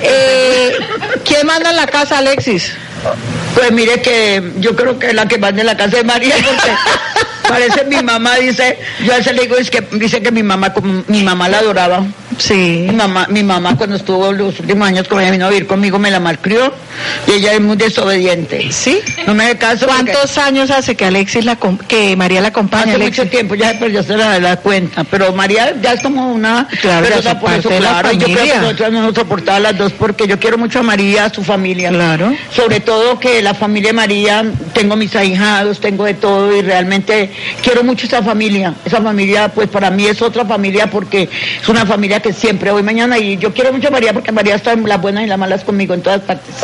Eh, 0.00 0.72
¿Quién 1.24 1.46
manda 1.46 1.70
en 1.70 1.76
la 1.76 1.86
casa, 1.86 2.18
Alexis? 2.18 2.72
Pues 3.54 3.72
mire 3.72 4.00
que 4.00 4.52
yo 4.58 4.74
creo 4.74 4.98
que 4.98 5.12
la 5.12 5.28
que 5.28 5.38
manda 5.38 5.60
en 5.60 5.66
la 5.66 5.76
casa 5.76 5.96
de 5.96 6.04
María, 6.04 6.34
porque 6.44 6.70
Parece 7.48 7.84
mi 7.84 8.02
mamá, 8.02 8.36
dice, 8.36 8.78
yo 9.04 9.12
a 9.12 9.18
veces 9.18 9.34
le 9.34 9.42
digo, 9.42 9.56
es 9.56 9.70
que, 9.70 9.80
dice 9.92 10.20
que 10.20 10.30
mi 10.30 10.42
mamá, 10.42 10.72
como 10.72 11.04
mi 11.06 11.22
mamá 11.22 11.48
la 11.48 11.58
adoraba. 11.58 12.04
Sí. 12.38 12.86
Mi 12.88 12.92
mamá, 12.94 13.26
mi 13.30 13.42
mamá 13.42 13.76
cuando 13.76 13.96
estuvo 13.96 14.32
los 14.32 14.58
últimos 14.60 14.86
años 14.86 15.08
con 15.08 15.20
ella 15.20 15.30
vino 15.30 15.46
a 15.46 15.48
vivir 15.48 15.66
conmigo 15.66 15.98
me 15.98 16.10
la 16.10 16.20
malcrió 16.20 16.72
y 17.26 17.32
ella 17.32 17.54
es 17.54 17.60
muy 17.60 17.76
desobediente. 17.76 18.70
¿Sí? 18.70 19.00
No 19.26 19.34
me 19.34 19.44
hace 19.44 19.56
caso. 19.56 19.86
porque 19.86 20.12
¿Cuántos 20.12 20.38
años 20.38 20.70
hace 20.70 20.94
que 20.96 21.06
Alexis 21.06 21.44
la 21.44 21.56
que 21.88 22.16
María 22.16 22.40
la 22.40 22.48
acompaña? 22.48 22.84
Hace 22.84 22.94
Alexis? 22.96 23.18
mucho 23.18 23.30
tiempo, 23.30 23.54
ya 23.54 23.72
se 23.72 23.78
perdió 23.78 24.02
se 24.02 24.16
la, 24.16 24.38
la 24.38 24.56
cuenta, 24.56 25.04
pero 25.04 25.32
María 25.32 25.74
ya 25.80 25.92
es 25.92 26.02
como 26.02 26.32
una 26.32 26.68
Claro, 26.80 27.06
por 27.40 27.52
eso, 27.52 27.68
de 27.68 27.78
claro, 27.78 28.12
yo 28.12 28.26
creo 28.26 28.44
que 28.44 28.58
nosotros 28.58 28.92
no 28.92 29.02
nos 29.02 29.14
soportaba 29.14 29.60
las 29.60 29.78
dos 29.78 29.92
porque 29.92 30.26
yo 30.26 30.38
quiero 30.38 30.58
mucho 30.58 30.80
a 30.80 30.82
María, 30.82 31.26
a 31.26 31.30
su 31.30 31.42
familia. 31.42 31.90
Claro. 31.90 32.34
Sobre 32.54 32.80
todo 32.80 33.18
que 33.18 33.42
la 33.42 33.54
familia 33.54 33.90
de 33.90 33.94
María, 33.94 34.44
tengo 34.72 34.96
mis 34.96 35.14
ahijados, 35.16 35.80
tengo 35.80 36.04
de 36.04 36.14
todo 36.14 36.54
y 36.54 36.62
realmente 36.62 37.30
quiero 37.62 37.84
mucho 37.84 38.06
esa 38.06 38.22
familia. 38.22 38.74
Esa 38.84 39.00
familia, 39.00 39.48
pues 39.48 39.68
para 39.68 39.90
mí 39.90 40.06
es 40.06 40.22
otra 40.22 40.44
familia 40.44 40.88
porque 40.88 41.28
es 41.60 41.68
una 41.68 41.86
familia 41.86 42.20
que 42.20 42.32
siempre 42.32 42.70
voy 42.70 42.82
mañana 42.82 43.18
y 43.18 43.36
yo 43.36 43.52
quiero 43.52 43.72
mucho 43.72 43.88
a 43.88 43.90
María 43.90 44.12
porque 44.12 44.32
María 44.32 44.54
está 44.54 44.72
en 44.72 44.88
las 44.88 45.00
buenas 45.00 45.24
y 45.24 45.26
las 45.26 45.38
malas 45.38 45.64
conmigo 45.64 45.94
en 45.94 46.02
todas 46.02 46.20
partes. 46.20 46.54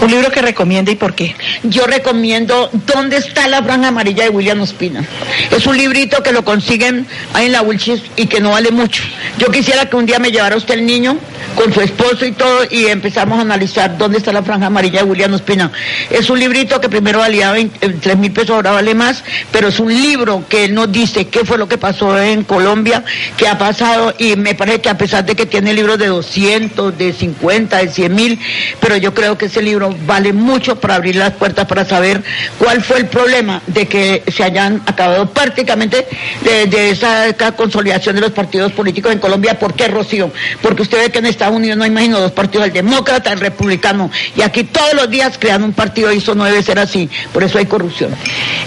Un 0.00 0.10
libro 0.10 0.30
que 0.30 0.42
recomienda 0.42 0.92
y 0.92 0.96
por 0.96 1.14
qué. 1.14 1.34
Yo 1.62 1.86
recomiendo 1.86 2.70
¿Dónde 2.86 3.16
está 3.16 3.48
la 3.48 3.62
franja 3.62 3.88
amarilla 3.88 4.24
de 4.24 4.30
William 4.30 4.60
Ospina? 4.60 5.04
Es 5.50 5.66
un 5.66 5.76
librito 5.76 6.22
que 6.22 6.32
lo 6.32 6.44
consiguen 6.44 7.06
ahí 7.32 7.46
en 7.46 7.52
la 7.52 7.62
Wilchis 7.62 8.02
y 8.16 8.26
que 8.26 8.40
no 8.40 8.50
vale 8.50 8.70
mucho. 8.70 9.02
Yo 9.38 9.48
quisiera 9.48 9.86
que 9.86 9.96
un 9.96 10.06
día 10.06 10.18
me 10.18 10.30
llevara 10.30 10.56
usted 10.56 10.74
el 10.74 10.86
niño 10.86 11.16
con 11.54 11.72
su 11.72 11.80
esposo 11.80 12.24
y 12.26 12.32
todo 12.32 12.60
y 12.70 12.86
empezamos 12.86 13.38
a 13.38 13.42
analizar 13.42 13.96
dónde 13.96 14.18
está 14.18 14.32
la 14.32 14.42
franja 14.42 14.66
amarilla 14.66 15.00
de 15.00 15.04
William 15.04 15.32
Ospina. 15.32 15.70
Es 16.10 16.30
un 16.30 16.38
librito 16.38 16.80
que 16.80 16.88
primero 16.88 17.18
valía 17.18 17.54
3 17.80 18.16
mil 18.18 18.32
pesos, 18.32 18.50
ahora 18.50 18.72
vale 18.72 18.94
más, 18.94 19.24
pero 19.50 19.68
es 19.68 19.78
un 19.80 19.92
libro 19.92 20.05
que 20.48 20.64
él 20.66 20.74
nos 20.74 20.90
dice 20.92 21.26
qué 21.26 21.44
fue 21.44 21.58
lo 21.58 21.68
que 21.68 21.78
pasó 21.78 22.20
en 22.20 22.44
Colombia, 22.44 23.02
qué 23.36 23.48
ha 23.48 23.58
pasado 23.58 24.14
y 24.18 24.36
me 24.36 24.54
parece 24.54 24.80
que 24.80 24.88
a 24.88 24.96
pesar 24.96 25.24
de 25.24 25.34
que 25.34 25.46
tiene 25.46 25.74
libros 25.74 25.98
de 25.98 26.06
200, 26.06 26.96
de 26.96 27.12
50, 27.12 27.78
de 27.78 27.88
100 27.88 28.14
mil, 28.14 28.38
pero 28.80 28.96
yo 28.96 29.12
creo 29.14 29.36
que 29.36 29.46
ese 29.46 29.62
libro 29.62 29.94
vale 30.06 30.32
mucho 30.32 30.76
para 30.76 30.94
abrir 30.94 31.16
las 31.16 31.32
puertas 31.32 31.66
para 31.66 31.84
saber 31.84 32.22
cuál 32.58 32.84
fue 32.84 32.98
el 32.98 33.06
problema 33.06 33.62
de 33.66 33.86
que 33.88 34.22
se 34.28 34.44
hayan 34.44 34.80
acabado 34.86 35.28
prácticamente 35.30 36.06
de, 36.42 36.90
esa, 36.90 37.34
consolidación 37.56 38.14
de 38.14 38.20
los 38.20 38.30
partidos 38.30 38.72
políticos 38.72 39.12
en 39.12 39.18
Colombia. 39.18 39.58
¿Por 39.58 39.74
qué, 39.74 39.88
Rocío? 39.88 40.30
Porque 40.62 40.82
usted 40.82 40.98
ve 40.98 41.10
que 41.10 41.18
en 41.18 41.26
Estados 41.26 41.56
Unidos 41.56 41.76
no 41.78 41.84
imagino 41.84 42.20
dos 42.20 42.32
partidos, 42.32 42.66
el 42.68 42.72
demócrata, 42.72 43.32
el 43.32 43.40
republicano, 43.40 44.10
y 44.36 44.42
aquí 44.42 44.64
todos 44.64 44.94
los 44.94 45.10
días 45.10 45.36
crean 45.38 45.64
un 45.64 45.72
partido 45.72 46.12
y 46.12 46.18
eso 46.18 46.34
no 46.34 46.44
debe 46.44 46.62
ser 46.62 46.78
así. 46.78 47.10
Por 47.32 47.42
eso 47.42 47.58
hay 47.58 47.66
corrupción. 47.66 48.14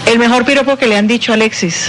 El 0.05 0.19
mejor 0.19 0.43
piropo 0.43 0.75
que 0.75 0.87
le 0.87 0.97
han 0.97 1.07
dicho 1.07 1.28
Alexis. 1.33 1.87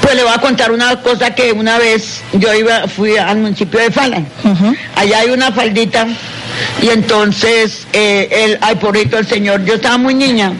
Pues 0.00 0.14
le 0.14 0.22
voy 0.22 0.32
a 0.32 0.38
contar 0.38 0.72
una 0.72 1.00
cosa 1.02 1.34
que 1.34 1.52
una 1.52 1.78
vez 1.78 2.22
yo 2.32 2.52
iba, 2.54 2.86
fui 2.88 3.16
al 3.16 3.38
municipio 3.38 3.80
de 3.80 3.90
Falan. 3.90 4.26
Ujú. 4.44 4.76
Allá 4.96 5.20
hay 5.20 5.30
una 5.30 5.52
faldita 5.52 6.06
y 6.82 6.88
entonces 6.88 7.86
eh, 7.92 8.28
el, 8.30 8.58
ay 8.60 8.76
porrito 8.76 9.18
el 9.18 9.26
señor, 9.26 9.64
yo 9.64 9.74
estaba 9.74 9.98
muy 9.98 10.14
niña, 10.14 10.52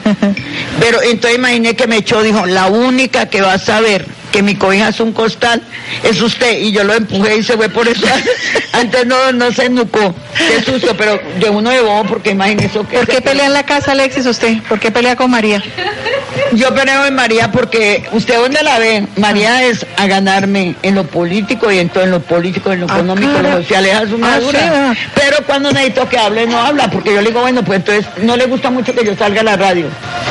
pero 0.80 1.02
entonces 1.02 1.38
imaginé 1.38 1.76
que 1.76 1.86
me 1.86 1.98
echó, 1.98 2.22
dijo, 2.22 2.46
la 2.46 2.66
única 2.66 3.26
que 3.26 3.42
va 3.42 3.54
a 3.54 3.58
saber 3.58 4.06
que 4.32 4.42
mi 4.42 4.56
cobija 4.56 4.88
es 4.88 4.98
un 4.98 5.12
costal 5.12 5.62
es 6.02 6.20
usted 6.20 6.58
y 6.58 6.72
yo 6.72 6.82
lo 6.82 6.94
empujé 6.94 7.36
y 7.36 7.42
se 7.44 7.56
fue 7.56 7.68
por 7.68 7.86
eso. 7.86 8.04
Antes 8.72 9.06
no, 9.06 9.30
no 9.30 9.52
se 9.52 9.68
nucó, 9.68 10.12
qué 10.36 10.60
susto, 10.60 10.96
pero 10.96 11.20
de 11.38 11.50
uno 11.50 11.70
de 11.70 11.80
bobo 11.80 12.04
porque 12.04 12.30
imagínese 12.30 12.80
que 12.80 12.98
¿Por 12.98 13.06
qué 13.06 13.20
pelea 13.20 13.46
en 13.46 13.52
la 13.52 13.62
casa, 13.64 13.92
Alexis, 13.92 14.26
usted? 14.26 14.60
¿Por 14.68 14.80
qué 14.80 14.90
pelea 14.90 15.14
con 15.14 15.30
María? 15.30 15.62
Yo 16.54 16.72
peleo 16.74 17.04
en 17.04 17.14
María 17.14 17.50
porque 17.50 18.04
usted 18.12 18.36
dónde 18.36 18.62
la 18.62 18.78
ve, 18.78 19.06
María 19.16 19.64
es 19.64 19.84
a 19.96 20.06
ganarme 20.06 20.74
en 20.82 20.94
lo 20.94 21.04
político 21.04 21.70
y 21.72 21.78
en 21.78 21.88
todo 21.88 22.04
en 22.04 22.12
lo 22.12 22.20
político, 22.20 22.70
en 22.72 22.80
lo 22.80 22.86
Ah, 22.88 22.94
económico, 22.94 23.36
en 23.38 23.42
lo 23.42 23.52
social, 23.62 23.86
es 23.86 24.12
una 24.12 24.34
Ah, 24.34 24.40
dura. 24.40 24.60
sí, 24.60 24.66
ah. 24.70 24.94
Pero 25.14 25.36
cuando 25.46 25.72
necesito 25.72 26.08
que 26.08 26.16
hable, 26.18 26.46
no 26.46 26.58
habla, 26.58 26.88
porque 26.90 27.12
yo 27.12 27.20
le 27.22 27.28
digo, 27.28 27.40
bueno, 27.40 27.64
pues 27.64 27.78
entonces 27.80 28.06
no 28.22 28.36
le 28.36 28.46
gusta 28.46 28.70
mucho 28.70 28.94
que 28.94 29.04
yo 29.04 29.16
salga 29.16 29.40
a 29.40 29.44
la 29.44 29.56
radio. 29.56 29.86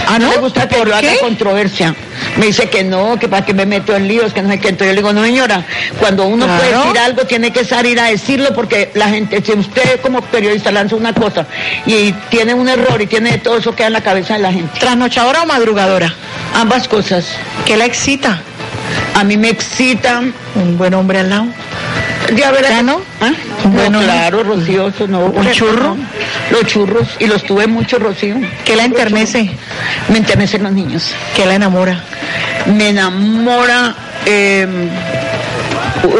Ah, 0.07 0.17
¿no? 0.19 0.29
le 0.31 0.38
gusta 0.38 0.67
que 0.67 0.75
¿Por 0.77 0.88
yo 0.88 0.95
haga 0.95 1.12
controversia. 1.19 1.93
Me 2.38 2.45
dice 2.47 2.69
que 2.69 2.83
no, 2.83 3.17
que 3.19 3.27
para 3.27 3.45
qué 3.45 3.53
me 3.53 3.65
meto 3.65 3.95
en 3.95 4.07
líos, 4.07 4.33
que 4.33 4.41
no 4.41 4.49
sé 4.49 4.59
qué. 4.59 4.69
Entonces 4.69 4.88
yo 4.88 4.93
le 4.93 5.01
digo, 5.01 5.13
no 5.13 5.23
señora, 5.23 5.65
cuando 5.99 6.25
uno 6.25 6.45
puede 6.47 6.71
decir 6.77 6.97
algo, 6.99 7.23
tiene 7.25 7.51
que 7.51 7.65
salir 7.65 7.99
a 7.99 8.05
decirlo, 8.05 8.53
porque 8.53 8.91
la 8.93 9.09
gente, 9.09 9.41
si 9.45 9.51
usted 9.51 9.99
como 10.01 10.21
periodista 10.21 10.71
lanza 10.71 10.95
una 10.95 11.13
cosa 11.13 11.45
y 11.86 12.12
tiene 12.29 12.53
un 12.53 12.69
error 12.69 13.01
y 13.01 13.07
tiene 13.07 13.38
todo 13.39 13.57
eso 13.57 13.75
queda 13.75 13.88
en 13.88 13.93
la 13.93 14.01
cabeza 14.01 14.36
de 14.36 14.39
la 14.41 14.53
gente. 14.53 14.79
¿Trasnochadora 14.79 15.41
o 15.43 15.45
madrugadora? 15.45 16.12
Ambas 16.56 16.88
cosas. 16.88 17.26
¿Qué 17.65 17.78
la 17.78 17.86
excita? 17.86 18.39
A 19.15 19.23
mí 19.23 19.38
me 19.38 19.49
excitan. 19.49 20.34
Un 20.56 20.78
buen 20.78 20.93
hombre 20.93 21.19
al 21.19 21.30
lado. 21.30 21.45
Ya 22.36 22.52
verá. 22.52 22.69
¿Ya 22.69 22.84
no? 22.84 23.02
¿Ah? 23.21 23.32
Bueno, 23.65 23.99
no, 23.99 24.06
claro, 24.06 24.43
Rocío, 24.43 24.88
eso 24.88 25.08
no. 25.08 25.26
¿Un 25.26 25.52
churro? 25.52 25.97
Los 26.52 26.65
churros, 26.65 27.08
y 27.19 27.28
los 27.28 27.43
tuve 27.43 27.67
mucho, 27.67 27.99
Rocío. 27.99 28.36
¿Qué 28.65 28.76
la 28.76 28.86
enternece? 28.86 29.49
Me 30.10 30.17
enternecen 30.19 30.63
los 30.63 30.71
niños. 30.71 31.12
¿Qué 31.36 31.45
la 31.45 31.56
enamora? 31.56 32.02
Me 32.65 32.89
enamora, 32.89 33.93
eh, 34.26 34.67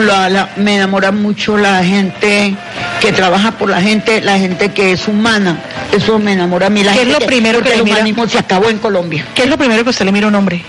la- 0.02 0.30
la- 0.30 0.50
me 0.58 0.76
enamora 0.76 1.12
mucho 1.12 1.58
la 1.58 1.84
gente 1.84 2.56
que 3.02 3.12
trabaja 3.12 3.52
por 3.52 3.70
la 3.70 3.82
gente, 3.82 4.22
la 4.22 4.38
gente 4.38 4.70
que 4.70 4.92
es 4.94 5.08
humana. 5.08 5.58
Eso 5.94 6.18
me 6.20 6.34
enamora 6.34 6.68
a 6.68 6.70
mí. 6.70 6.84
La 6.84 6.94
¿Qué 6.94 7.02
es 7.02 7.08
gente 7.08 7.20
lo 7.20 7.26
primero 7.28 7.62
que 7.62 7.70
le 7.70 7.76
el 7.76 7.84
mira? 7.84 7.96
humanismo 7.98 8.28
se 8.28 8.40
acabó 8.40 8.70
en 8.70 8.80
Colombia. 8.80 9.26
¿Qué 9.36 9.44
es 9.44 9.50
lo 9.50 9.58
primero 9.58 9.84
que 9.84 9.92
usted 9.92 10.06
le 10.06 10.12
mira 10.12 10.26
a 10.26 10.30
un 10.30 10.36
hombre? 10.36 10.64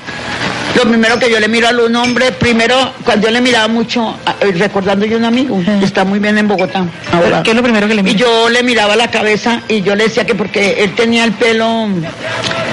Lo 0.77 0.83
primero 0.83 1.19
que 1.21 1.31
yo 1.31 1.39
le 1.39 1.47
miro 1.49 1.69
a 1.69 1.71
un 1.71 1.95
hombre, 1.97 2.33
primero, 2.33 2.93
cuando 3.05 3.29
yo 3.29 3.33
le 3.33 3.41
miraba 3.41 3.69
mucho, 3.69 4.19
a- 4.27 4.35
eh, 4.41 4.53
recordando 4.59 5.07
yo 5.07 5.17
un 5.17 5.25
amigo, 5.25 5.63
que 5.79 5.85
está 5.85 6.05
muy 6.05 6.19
bien 6.19 6.37
en 6.37 6.49
Bogotá 6.49 6.85
ahora. 7.13 7.43
¿Qué 7.45 7.51
es 7.51 7.57
lo 7.57 7.63
primero 7.63 7.87
que 7.87 7.95
le 7.95 8.01
Y 8.01 8.05
mira? 8.05 8.17
yo 8.19 8.49
le 8.49 8.63
miraba 8.65 8.97
la 8.97 9.09
cabeza 9.09 9.63
y 9.69 9.83
yo 9.83 9.95
le 9.95 10.05
decía 10.05 10.27
que 10.27 10.35
porque 10.35 10.83
él 10.83 10.95
tenía 10.97 11.23
el 11.25 11.33
pelo 11.33 11.89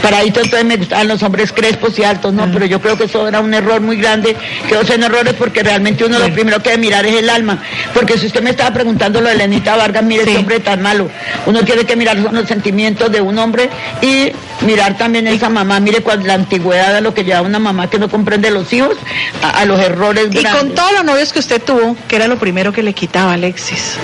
paradito, 0.01 0.39
entonces 0.41 0.65
me 0.65 0.77
gustaban 0.77 1.07
los 1.07 1.21
hombres 1.23 1.51
crespos 1.51 1.97
y 1.99 2.03
altos, 2.03 2.33
¿no? 2.33 2.51
Pero 2.51 2.65
yo 2.65 2.81
creo 2.81 2.97
que 2.97 3.05
eso 3.05 3.27
era 3.27 3.39
un 3.39 3.53
error 3.53 3.81
muy 3.81 3.97
grande, 3.97 4.35
que 4.67 4.75
son 4.85 5.03
errores 5.03 5.33
porque 5.35 5.63
realmente 5.63 6.03
uno 6.05 6.15
lo 6.15 6.21
Bueno. 6.21 6.33
primero 6.35 6.59
que 6.63 6.69
debe 6.71 6.81
mirar 6.81 7.05
es 7.05 7.15
el 7.15 7.29
alma. 7.29 7.59
Porque 7.93 8.17
si 8.17 8.27
usted 8.27 8.41
me 8.41 8.49
estaba 8.51 8.71
preguntando 8.73 9.21
lo 9.21 9.29
de 9.29 9.35
Lenita 9.35 9.75
Vargas, 9.75 10.03
mire 10.03 10.23
Sí. 10.23 10.31
ese 10.31 10.39
hombre 10.39 10.59
tan 10.59 10.81
malo. 10.81 11.09
Uno 11.45 11.63
tiene 11.63 11.85
que 11.85 11.95
mirar 11.95 12.21
son 12.21 12.33
los 12.35 12.47
sentimientos 12.47 13.11
de 13.11 13.21
un 13.21 13.37
hombre 13.37 13.69
y 14.01 14.31
mirar 14.65 14.97
también 14.97 15.27
esa 15.27 15.49
mamá, 15.49 15.79
mire 15.79 16.01
cuál- 16.01 16.25
la 16.25 16.33
antigüedad 16.35 16.93
de 16.93 17.01
lo 17.01 17.13
que 17.13 17.23
lleva 17.23 17.41
una 17.41 17.59
mamá 17.59 17.89
que 17.89 17.97
no 17.99 18.09
comprende 18.09 18.51
los 18.51 18.71
hijos 18.73 18.95
a, 19.43 19.49
a 19.61 19.65
los 19.65 19.79
errores 19.79 20.27
Y 20.31 20.39
grandes. 20.39 20.53
con 20.55 20.75
todos 20.75 20.91
los 20.93 21.03
novios 21.05 21.33
que 21.33 21.39
usted 21.39 21.61
tuvo, 21.61 21.95
¿qué 22.07 22.15
era 22.17 22.27
lo 22.27 22.37
primero 22.37 22.71
que 22.71 22.83
le 22.83 22.93
quitaba, 22.93 23.33
Alexis? 23.33 23.95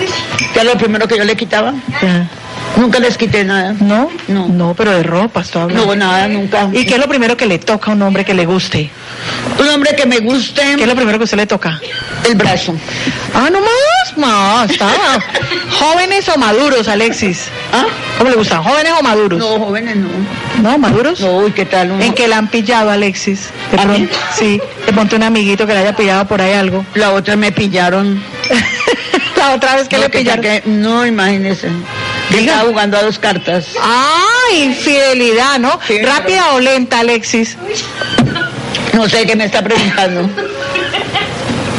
¿Qué 0.52 0.60
es 0.60 0.64
lo 0.64 0.76
primero 0.76 1.06
que 1.08 1.16
yo 1.16 1.24
le 1.24 1.36
quitaba? 1.36 1.74
Nunca 2.76 2.98
les 3.00 3.16
quité 3.18 3.42
nada. 3.44 3.74
¿No? 3.80 4.08
No. 4.28 4.46
No, 4.48 4.74
pero 4.74 4.92
de 4.92 5.02
ropa, 5.02 5.42
hablando. 5.54 5.86
No, 5.86 5.96
nada, 5.96 6.28
nunca. 6.28 6.68
¿Y 6.72 6.86
qué 6.86 6.94
es 6.94 7.00
lo 7.00 7.08
primero 7.08 7.36
que 7.36 7.46
le 7.46 7.58
toca 7.58 7.90
a 7.90 7.94
un 7.94 8.02
hombre 8.02 8.24
que 8.24 8.34
le 8.34 8.46
guste? 8.46 8.90
Un 9.58 9.68
hombre 9.68 9.96
que 9.96 10.06
me 10.06 10.20
guste 10.20 10.62
¿Qué 10.76 10.82
es 10.82 10.88
lo 10.88 10.94
primero 10.94 11.18
que 11.18 11.24
usted 11.24 11.36
le 11.36 11.46
toca? 11.46 11.80
el 12.24 12.34
brazo. 12.36 12.74
Ah, 13.34 13.48
no 13.50 13.58
más, 13.60 14.16
más, 14.16 14.70
está. 14.70 14.88
¿Jóvenes 15.78 16.28
o 16.28 16.38
maduros, 16.38 16.86
Alexis? 16.88 17.46
¿Ah? 17.72 17.86
¿Cómo 18.18 18.30
le 18.30 18.36
gustan? 18.36 18.62
¿Jóvenes 18.62 18.92
o 18.98 19.02
maduros? 19.02 19.38
No, 19.40 19.58
jóvenes 19.58 19.96
no. 19.96 20.08
¿No, 20.62 20.78
maduros? 20.78 21.20
No, 21.20 21.38
uy, 21.38 21.52
¿qué 21.52 21.64
tal? 21.64 21.90
uno? 21.92 22.02
¿En 22.04 22.12
qué 22.14 22.28
la 22.28 22.38
han 22.38 22.48
pillado, 22.48 22.90
Alexis? 22.90 23.48
De 23.72 23.80
¿A 23.80 23.84
mí? 23.86 23.94
pronto, 23.94 24.16
sí, 24.36 24.60
de 24.86 24.92
pronto 24.92 25.16
un 25.16 25.22
amiguito 25.24 25.66
que 25.66 25.72
le 25.72 25.80
haya 25.80 25.96
pillado 25.96 26.26
por 26.26 26.40
ahí 26.42 26.52
algo. 26.52 26.84
La 26.94 27.12
otra 27.12 27.34
me 27.36 27.50
pillaron. 27.52 28.22
la 29.36 29.54
otra 29.54 29.76
vez 29.76 29.88
que 29.88 29.96
No, 29.96 30.02
le 30.02 30.08
pillaron. 30.10 30.44
saqué- 30.44 30.64
no, 30.66 31.06
imagínese. 31.06 31.68
Diga. 32.30 32.52
Estaba 32.52 32.68
jugando 32.68 32.96
a 32.98 33.02
dos 33.02 33.18
cartas. 33.18 33.66
Ah, 33.80 34.22
infidelidad, 34.54 35.58
¿no? 35.58 35.78
Sí, 35.86 35.98
¿Rápida 36.02 36.52
o 36.54 36.60
lenta, 36.60 37.00
Alexis? 37.00 37.56
No 38.92 39.08
sé 39.08 39.26
qué 39.26 39.34
me 39.36 39.44
está 39.46 39.62
preguntando. 39.62 40.28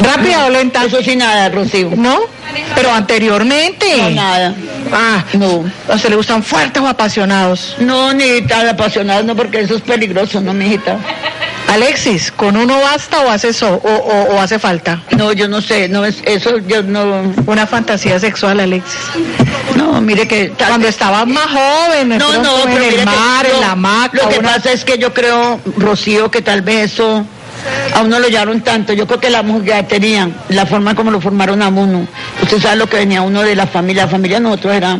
¿Rápida 0.02 0.46
o 0.46 0.50
lenta? 0.50 0.84
Eso 0.84 1.02
sí 1.02 1.14
nada, 1.16 1.48
Rocío. 1.50 1.90
¿No? 1.94 2.18
Pero 2.74 2.92
anteriormente. 2.92 3.96
No, 3.98 4.10
nada. 4.10 4.54
Ah, 4.92 5.24
No. 5.34 5.70
¿a 5.88 5.94
usted 5.94 6.08
le 6.10 6.16
gustan 6.16 6.42
fuertes 6.42 6.82
o 6.82 6.88
apasionados? 6.88 7.76
No, 7.78 8.12
ni 8.12 8.42
tan 8.42 8.66
apasionado, 8.68 9.22
no, 9.22 9.36
porque 9.36 9.60
eso 9.60 9.76
es 9.76 9.82
peligroso, 9.82 10.40
¿no, 10.40 10.52
mijita? 10.52 10.96
Alexis, 11.68 12.32
¿con 12.32 12.56
uno 12.56 12.80
basta 12.80 13.20
o 13.20 13.30
hace, 13.30 13.52
so, 13.52 13.74
o, 13.74 13.88
o- 13.88 14.34
o 14.36 14.40
hace 14.40 14.58
falta? 14.58 15.02
No, 15.16 15.32
yo 15.32 15.46
no 15.48 15.60
sé, 15.60 15.88
no 15.88 16.04
es 16.04 16.16
eso, 16.24 16.58
yo 16.58 16.82
no, 16.82 17.32
Una 17.46 17.66
fantasía 17.66 18.18
sexual, 18.18 18.58
Alexis. 18.60 18.98
no, 19.76 20.00
mire 20.00 20.26
que 20.26 20.50
Cuando 20.50 20.88
estaba 20.88 21.24
más 21.26 21.46
joven, 21.46 22.08
No, 22.08 22.42
no, 22.42 22.66
en 22.68 22.82
el 22.82 22.94
que 22.96 23.04
mar, 23.04 23.46
en 23.46 23.60
la 23.60 23.72
hamaca. 23.72 24.16
Lo 24.22 24.28
que 24.28 24.38
una- 24.40 24.54
pasa 24.54 24.72
es 24.72 24.84
que 24.84 24.98
yo 24.98 25.14
creo, 25.14 25.60
Rocío, 25.76 26.30
que 26.30 26.42
tal 26.42 26.62
vez 26.62 26.92
eso 26.92 27.24
a 27.94 28.00
uno 28.00 28.18
lo 28.18 28.28
llevaron 28.28 28.60
tanto. 28.62 28.92
Yo 28.92 29.06
creo 29.06 29.20
que 29.20 29.30
la 29.30 29.42
mujerería, 29.42 30.28
la 30.48 30.66
forma 30.66 30.94
como 30.94 31.10
lo 31.12 31.20
formaron 31.20 31.62
a 31.62 31.68
uno. 31.68 32.06
Usted 32.42 32.58
sabe 32.60 32.76
lo 32.76 32.88
que 32.88 32.96
venía 32.96 33.22
uno 33.22 33.42
de 33.42 33.54
la 33.54 33.66
familia. 33.66 34.04
La 34.04 34.08
familia 34.10 34.40
nosotros 34.40 34.74
era 34.74 34.98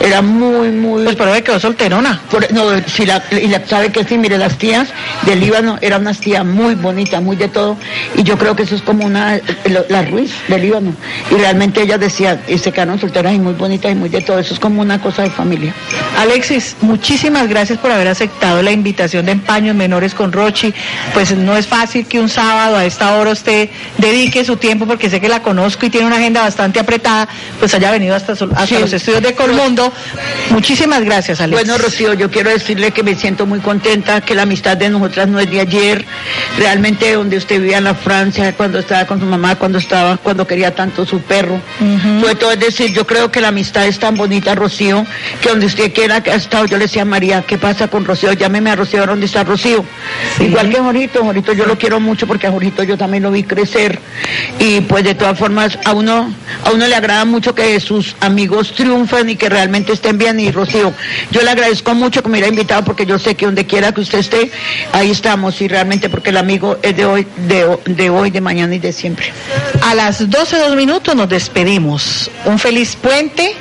Era 0.00 0.22
muy, 0.22 0.70
muy... 0.70 1.04
Pues 1.04 1.14
pero 1.16 1.32
que 1.34 1.42
quedó 1.42 1.60
solterona. 1.60 2.20
Por- 2.30 2.50
no, 2.52 2.64
si 2.86 3.04
la, 3.04 3.22
y 3.30 3.48
la- 3.48 3.66
sabe 3.66 3.92
que 3.92 4.02
sí, 4.04 4.16
mire, 4.16 4.38
las 4.38 4.56
tías 4.56 4.88
del 5.26 5.40
Líbano 5.40 5.78
eran 5.82 6.00
unas 6.00 6.18
tías 6.20 6.44
muy 6.44 6.74
bonitas, 6.74 7.22
muy 7.22 7.36
de 7.36 7.48
todo, 7.48 7.76
y 8.16 8.22
yo 8.22 8.38
creo 8.38 8.56
que 8.56 8.62
eso 8.62 8.74
es 8.74 8.82
como 8.82 9.04
una, 9.04 9.38
lo- 9.66 9.84
la 9.90 10.02
Ruiz 10.02 10.32
del 10.48 10.62
Líbano, 10.62 10.94
y 11.30 11.34
realmente 11.34 11.82
ellas 11.82 12.00
decían, 12.00 12.40
y 12.48 12.56
se 12.56 12.72
quedaron 12.72 12.98
solteras 12.98 13.34
y 13.34 13.38
muy 13.38 13.52
bonitas 13.52 13.92
y 13.92 13.94
muy 13.94 14.08
de 14.08 14.22
todo, 14.22 14.38
eso 14.38 14.54
es 14.54 14.60
como 14.60 14.80
una 14.80 15.00
cosa 15.02 15.22
de 15.22 15.30
familia. 15.30 15.74
Alexis, 16.18 16.76
muchísimas 16.80 17.46
gracias 17.48 17.78
por 17.78 17.92
haber 17.92 18.08
aceptado 18.08 18.62
la 18.62 18.70
invitación 18.72 19.26
de 19.26 19.32
Empaños 19.32 19.76
Menores 19.76 20.14
con 20.14 20.32
Rochi. 20.32 20.72
Pues 21.12 21.36
no 21.36 21.56
es 21.56 21.66
fácil 21.66 22.06
que 22.06 22.20
un 22.20 22.28
sábado 22.28 22.76
a 22.76 22.84
esta 22.84 23.14
hora 23.16 23.30
usted 23.32 23.68
dedique 23.98 24.44
su 24.44 24.56
tiempo, 24.56 24.86
porque 24.86 25.10
sé 25.10 25.20
que 25.20 25.28
la 25.28 25.42
conozco 25.42 25.84
y 25.86 25.90
tiene 25.90 26.06
una 26.06 26.16
agenda 26.16 26.40
bastante 26.42 26.80
apretada, 26.80 27.28
pues 27.58 27.74
haya 27.74 27.90
venido 27.90 28.14
hasta, 28.14 28.32
hasta 28.32 28.66
Sí. 28.66 28.76
los 28.78 28.92
estudios 28.92 29.22
de 29.22 29.34
Colmundo. 29.34 29.89
Muchísimas 30.50 31.04
gracias, 31.04 31.40
Alexis. 31.40 31.66
Bueno, 31.66 31.82
Rocío, 31.82 32.14
yo 32.14 32.30
quiero 32.30 32.50
decirle 32.50 32.90
que 32.90 33.02
me 33.02 33.14
siento 33.14 33.46
muy 33.46 33.60
contenta, 33.60 34.20
que 34.20 34.34
la 34.34 34.42
amistad 34.42 34.76
de 34.76 34.88
nosotras 34.90 35.28
no 35.28 35.38
es 35.38 35.50
de 35.50 35.60
ayer. 35.60 36.04
Realmente 36.58 37.14
donde 37.14 37.36
usted 37.36 37.60
vivía 37.60 37.78
en 37.78 37.84
la 37.84 37.94
Francia, 37.94 38.52
cuando 38.56 38.78
estaba 38.78 39.06
con 39.06 39.20
su 39.20 39.26
mamá, 39.26 39.56
cuando 39.56 39.78
estaba, 39.78 40.16
cuando 40.16 40.46
quería 40.46 40.74
tanto 40.74 41.06
su 41.06 41.20
perro. 41.20 41.60
Sobre 42.20 42.34
todo 42.34 42.52
es 42.52 42.60
decir, 42.60 42.92
yo 42.92 43.06
creo 43.06 43.30
que 43.30 43.40
la 43.40 43.48
amistad 43.48 43.86
es 43.86 43.98
tan 43.98 44.16
bonita, 44.16 44.54
Rocío, 44.54 45.06
que 45.40 45.48
donde 45.48 45.66
usted 45.66 45.92
quiera 45.92 46.22
que 46.22 46.30
ha 46.30 46.36
estado, 46.36 46.66
yo 46.66 46.76
le 46.76 46.84
decía 46.84 47.02
a 47.02 47.04
María, 47.06 47.42
¿qué 47.46 47.58
pasa 47.58 47.88
con 47.88 48.04
Rocío? 48.04 48.32
Llámeme 48.32 48.70
a 48.70 48.76
Rocío, 48.76 49.06
¿dónde 49.06 49.26
está 49.26 49.44
Rocío? 49.44 49.84
Sí. 50.36 50.44
Igual 50.44 50.70
que 50.70 50.78
Jorito, 50.78 51.24
Jorito 51.24 51.52
yo 51.52 51.66
lo 51.66 51.78
quiero 51.78 52.00
mucho 52.00 52.26
porque 52.26 52.46
a 52.46 52.50
Jorito 52.50 52.82
yo 52.82 52.96
también 52.96 53.22
lo 53.22 53.30
vi 53.30 53.44
crecer. 53.44 53.98
Y 54.58 54.80
pues 54.82 55.04
de 55.04 55.14
todas 55.14 55.38
formas, 55.38 55.78
a 55.84 55.92
uno, 55.92 56.32
a 56.64 56.70
uno 56.70 56.86
le 56.86 56.94
agrada 56.94 57.24
mucho 57.24 57.54
que 57.54 57.78
sus 57.80 58.16
amigos 58.20 58.72
triunfen 58.74 59.30
y 59.30 59.36
que 59.36 59.48
realmente 59.48 59.79
estén 59.88 60.18
bien. 60.18 60.38
Y 60.40 60.50
Rocío, 60.50 60.92
yo 61.30 61.42
le 61.42 61.50
agradezco 61.50 61.94
mucho 61.94 62.22
que 62.22 62.28
me 62.28 62.38
haya 62.38 62.48
invitado 62.48 62.84
porque 62.84 63.06
yo 63.06 63.18
sé 63.18 63.34
que 63.34 63.46
donde 63.46 63.66
quiera 63.66 63.92
que 63.92 64.00
usted 64.00 64.18
esté, 64.18 64.50
ahí 64.92 65.10
estamos. 65.10 65.60
Y 65.60 65.68
realmente 65.68 66.08
porque 66.08 66.30
el 66.30 66.36
amigo 66.36 66.78
es 66.82 66.96
de 66.96 67.04
hoy, 67.04 67.26
de, 67.48 67.78
de 67.86 68.10
hoy, 68.10 68.30
de 68.30 68.40
mañana 68.40 68.74
y 68.74 68.78
de 68.78 68.92
siempre. 68.92 69.32
A 69.82 69.94
las 69.94 70.28
12 70.28 70.58
dos 70.58 70.76
minutos 70.76 71.14
nos 71.14 71.28
despedimos. 71.28 72.30
Un 72.44 72.58
feliz 72.58 72.96
puente 72.96 73.54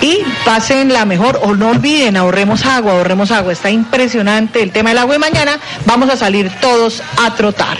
y 0.00 0.18
pasen 0.44 0.92
la 0.92 1.04
mejor, 1.04 1.40
o 1.42 1.54
no 1.54 1.70
olviden, 1.70 2.16
ahorremos 2.16 2.64
agua, 2.64 2.92
ahorremos 2.92 3.30
agua. 3.30 3.52
Está 3.52 3.70
impresionante 3.70 4.62
el 4.62 4.72
tema 4.72 4.90
del 4.90 4.98
agua 4.98 5.16
y 5.16 5.18
mañana 5.18 5.58
vamos 5.86 6.10
a 6.10 6.16
salir 6.16 6.50
todos 6.60 7.02
a 7.22 7.34
trotar. 7.34 7.76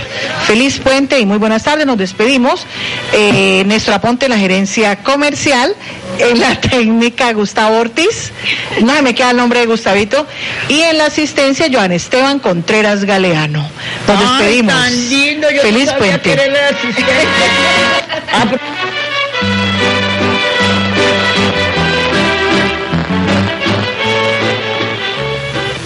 Feliz 0.46 0.78
puente 0.78 1.18
y 1.18 1.26
muy 1.26 1.38
buenas 1.38 1.62
tardes. 1.62 1.86
Nos 1.86 1.98
despedimos. 1.98 2.66
Eh, 3.12 3.64
Néstor 3.66 3.94
Aponte, 3.94 4.26
en 4.26 4.32
la 4.32 4.38
gerencia 4.38 4.96
comercial, 5.02 5.74
en 6.18 6.40
la 6.40 6.60
técnica 6.60 7.32
Gustavo 7.32 7.78
Ortiz. 7.78 8.32
No 8.82 8.94
se 8.94 9.02
me 9.02 9.14
queda 9.14 9.30
el 9.30 9.36
nombre 9.36 9.60
de 9.60 9.66
Gustavito. 9.66 10.26
Y 10.68 10.80
en 10.80 10.98
la 10.98 11.06
asistencia, 11.06 11.66
Joan 11.72 11.92
Esteban 11.92 12.38
Contreras 12.38 13.04
Galeano. 13.04 13.66
Nos 14.06 14.18
Ay, 14.18 14.26
despedimos. 14.26 14.74
tan 14.74 15.08
lindo, 15.08 15.50
yo 15.50 15.56
no 15.56 15.62
Feliz 15.62 15.90
puente. 15.92 16.36